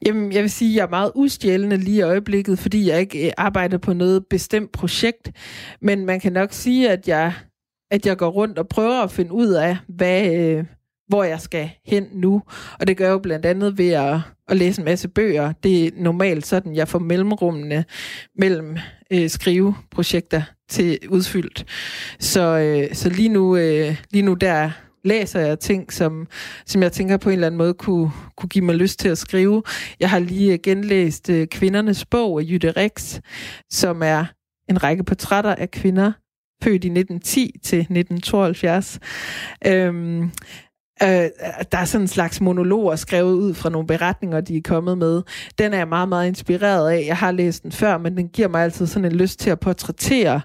[0.06, 3.28] Jamen, jeg vil sige, at jeg er meget ustjælende lige i øjeblikket, fordi jeg ikke
[3.28, 5.32] øh, arbejder på noget bestemt projekt.
[5.82, 7.34] Men man kan nok sige, at jeg,
[7.92, 10.66] at jeg går rundt og prøver at finde ud af, hvad, øh,
[11.08, 12.42] hvor jeg skal hen nu.
[12.80, 15.54] Og det gør jeg jo blandt andet ved at, at læse en masse bøger.
[15.64, 17.86] Det er normalt sådan, jeg får mellemrummene
[18.38, 18.78] mellem
[19.12, 21.66] øh, skriveprojekter til udfyldt.
[22.20, 24.72] Så, øh, så lige, nu, øh, lige nu der
[25.04, 26.28] læser jeg ting, som,
[26.66, 29.18] som jeg tænker på en eller anden måde kunne, kunne give mig lyst til at
[29.18, 29.64] skrive.
[30.00, 33.20] Jeg har lige øh, genlæst øh, Kvindernes bog af Jytte Rex,
[33.72, 34.26] som er
[34.70, 36.12] en række portrætter af kvinder,
[36.64, 39.00] født i 1910 til 1972.
[39.68, 40.32] Øhm,
[41.04, 41.30] Øh,
[41.72, 45.22] der er sådan en slags monologer skrevet ud fra nogle beretninger, de er kommet med.
[45.58, 47.06] Den er jeg meget, meget inspireret af.
[47.08, 49.60] Jeg har læst den før, men den giver mig altid sådan en lyst til at
[49.60, 50.42] portrættere.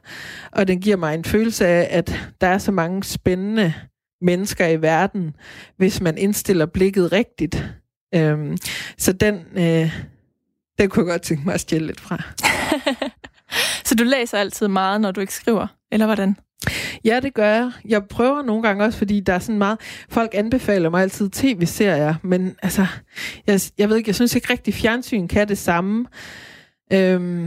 [0.52, 3.74] Og den giver mig en følelse af, at der er så mange spændende
[4.22, 5.36] mennesker i verden,
[5.76, 7.64] hvis man indstiller blikket rigtigt.
[8.14, 8.56] Øhm,
[8.98, 9.94] så den, øh,
[10.78, 12.22] den kunne jeg godt tænke mig at stjæle lidt fra.
[13.84, 16.36] så du læser altid meget, når du ikke skriver, eller hvordan?
[17.04, 17.70] Ja, det gør jeg.
[17.84, 19.78] Jeg prøver nogle gange også, fordi der er sådan meget...
[20.08, 22.86] Folk anbefaler mig altid tv-serier, men altså,
[23.46, 26.06] jeg, jeg ved ikke, jeg synes ikke rigtig, fjernsyn kan det samme.
[26.92, 27.39] Øhm,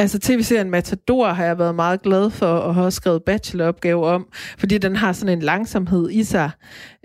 [0.00, 4.26] Altså tv-serien Matador har jeg været meget glad for og har også skrevet bacheloropgave om,
[4.58, 6.50] fordi den har sådan en langsomhed i sig,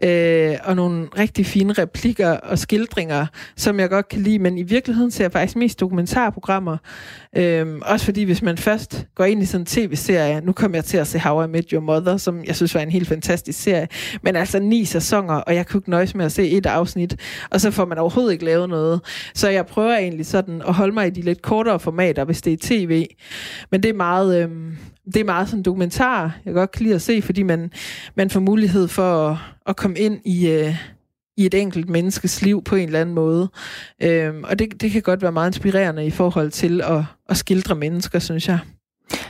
[0.03, 3.25] øh, og nogle rigtig fine replikker og skildringer,
[3.55, 6.77] som jeg godt kan lide, men i virkeligheden ser jeg faktisk mest dokumentarprogrammer.
[7.37, 10.85] Øh, også fordi hvis man først går ind i sådan en tv-serie, nu kommer jeg
[10.85, 13.61] til at se How I Met Your Mother, som jeg synes var en helt fantastisk
[13.61, 13.87] serie,
[14.21, 17.15] men altså ni sæsoner, og jeg kunne ikke nøjes med at se et afsnit,
[17.49, 19.01] og så får man overhovedet ikke lavet noget.
[19.33, 22.53] Så jeg prøver egentlig sådan at holde mig i de lidt kortere formater, hvis det
[22.53, 22.84] er tv.
[23.71, 24.49] Men det er meget, øh,
[25.05, 27.71] det er meget sådan dokumentar, jeg godt kan lide at se, fordi man,
[28.15, 30.75] man får mulighed for at, at komme ind i, øh,
[31.37, 33.49] i et enkelt menneskes liv på en eller anden måde.
[34.03, 37.75] Øhm, og det, det kan godt være meget inspirerende i forhold til at, at skildre
[37.75, 38.59] mennesker, synes jeg.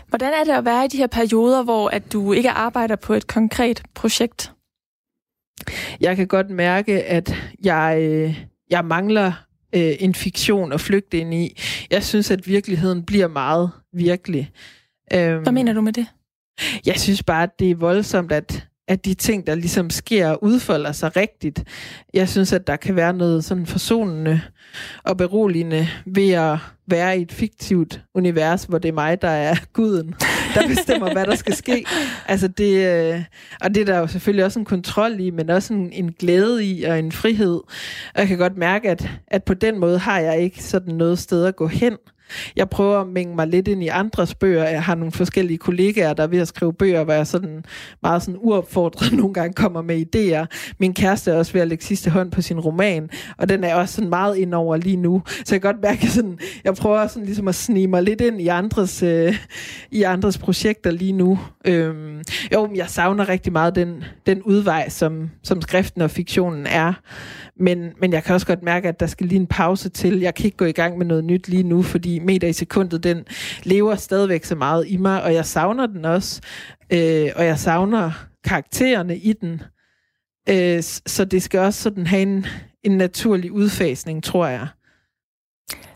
[0.07, 3.13] Hvordan er det at være i de her perioder, hvor at du ikke arbejder på
[3.13, 4.51] et konkret projekt?
[6.01, 9.31] Jeg kan godt mærke, at jeg, øh, jeg mangler
[9.75, 11.61] øh, en fiktion at flygte ind i.
[11.91, 14.51] Jeg synes, at virkeligheden bliver meget virkelig.
[15.13, 16.07] Øhm, Hvad mener du med det?
[16.85, 20.91] Jeg synes bare, at det er voldsomt, at, at de ting, der ligesom sker, udfolder
[20.91, 21.63] sig rigtigt.
[22.13, 24.41] Jeg synes, at der kan være noget sådan forsonende
[25.03, 26.57] og beroligende ved at
[26.87, 30.15] være i et fiktivt univers, hvor det er mig, der er guden,
[30.53, 31.85] der bestemmer, hvad der skal ske.
[32.27, 33.23] Altså det, øh,
[33.61, 36.65] og det er der jo selvfølgelig også en kontrol i, men også en, en glæde
[36.65, 37.55] i og en frihed.
[38.13, 41.19] Og jeg kan godt mærke, at, at på den måde har jeg ikke sådan noget
[41.19, 41.97] sted at gå hen.
[42.55, 44.63] Jeg prøver at mænge mig lidt ind i andres bøger.
[44.63, 47.65] Jeg har nogle forskellige kollegaer, der er ved at skrive bøger, hvor jeg sådan
[48.01, 50.73] meget sådan uopfordret nogle gange kommer med idéer.
[50.79, 53.75] Min kæreste er også ved at lægge sidste hånd på sin roman, og den er
[53.75, 55.21] også sådan meget indover lige nu.
[55.27, 58.41] Så jeg kan godt mærke, sådan, jeg prøver sådan ligesom at snige mig lidt ind
[58.41, 59.37] i andres, øh,
[59.91, 61.39] i andres projekter lige nu.
[61.65, 62.21] Øhm,
[62.53, 66.93] jo, men jeg savner rigtig meget den, den udvej, som, som skriften og fiktionen er.
[67.59, 70.19] Men, men jeg kan også godt mærke, at der skal lige en pause til.
[70.19, 73.03] Jeg kan ikke gå i gang med noget nyt lige nu, fordi meter i sekundet,
[73.03, 73.25] den
[73.63, 76.41] lever stadigvæk så meget i mig, og jeg savner den også.
[76.93, 78.11] Øh, og jeg savner
[78.43, 79.61] karaktererne i den.
[80.49, 82.45] Øh, så det skal også sådan have en,
[82.83, 84.67] en naturlig udfasning, tror jeg.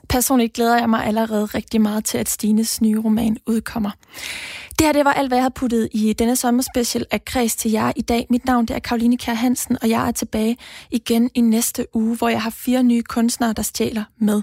[0.10, 3.92] Personligt glæder jeg mig allerede rigtig meget til, at Stines nye roman udkommer.
[4.80, 7.72] Det her det var alt, hvad jeg har puttet i denne sommerspecial af Kreds til
[7.72, 8.26] jer i dag.
[8.30, 10.58] Mit navn det er Karoline Kjær Hansen, og jeg er tilbage
[10.92, 14.42] igen i næste uge, hvor jeg har fire nye kunstnere, der stjæler med.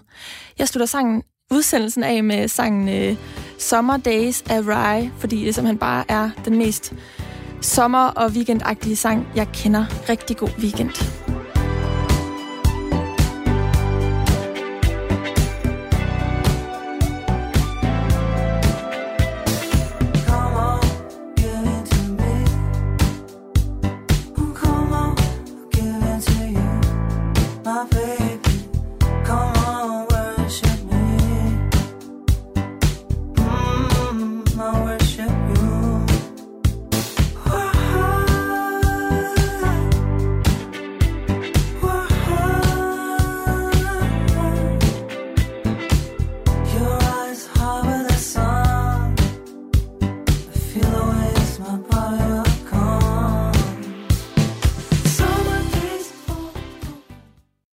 [0.59, 3.17] Jeg slutter sangen udsendelsen af med sangen øh,
[3.59, 6.93] Summer Days af Rye, fordi det simpelthen bare er den mest
[7.61, 9.85] sommer- og weekendagtige sang, jeg kender.
[10.09, 11.26] Rigtig god weekend.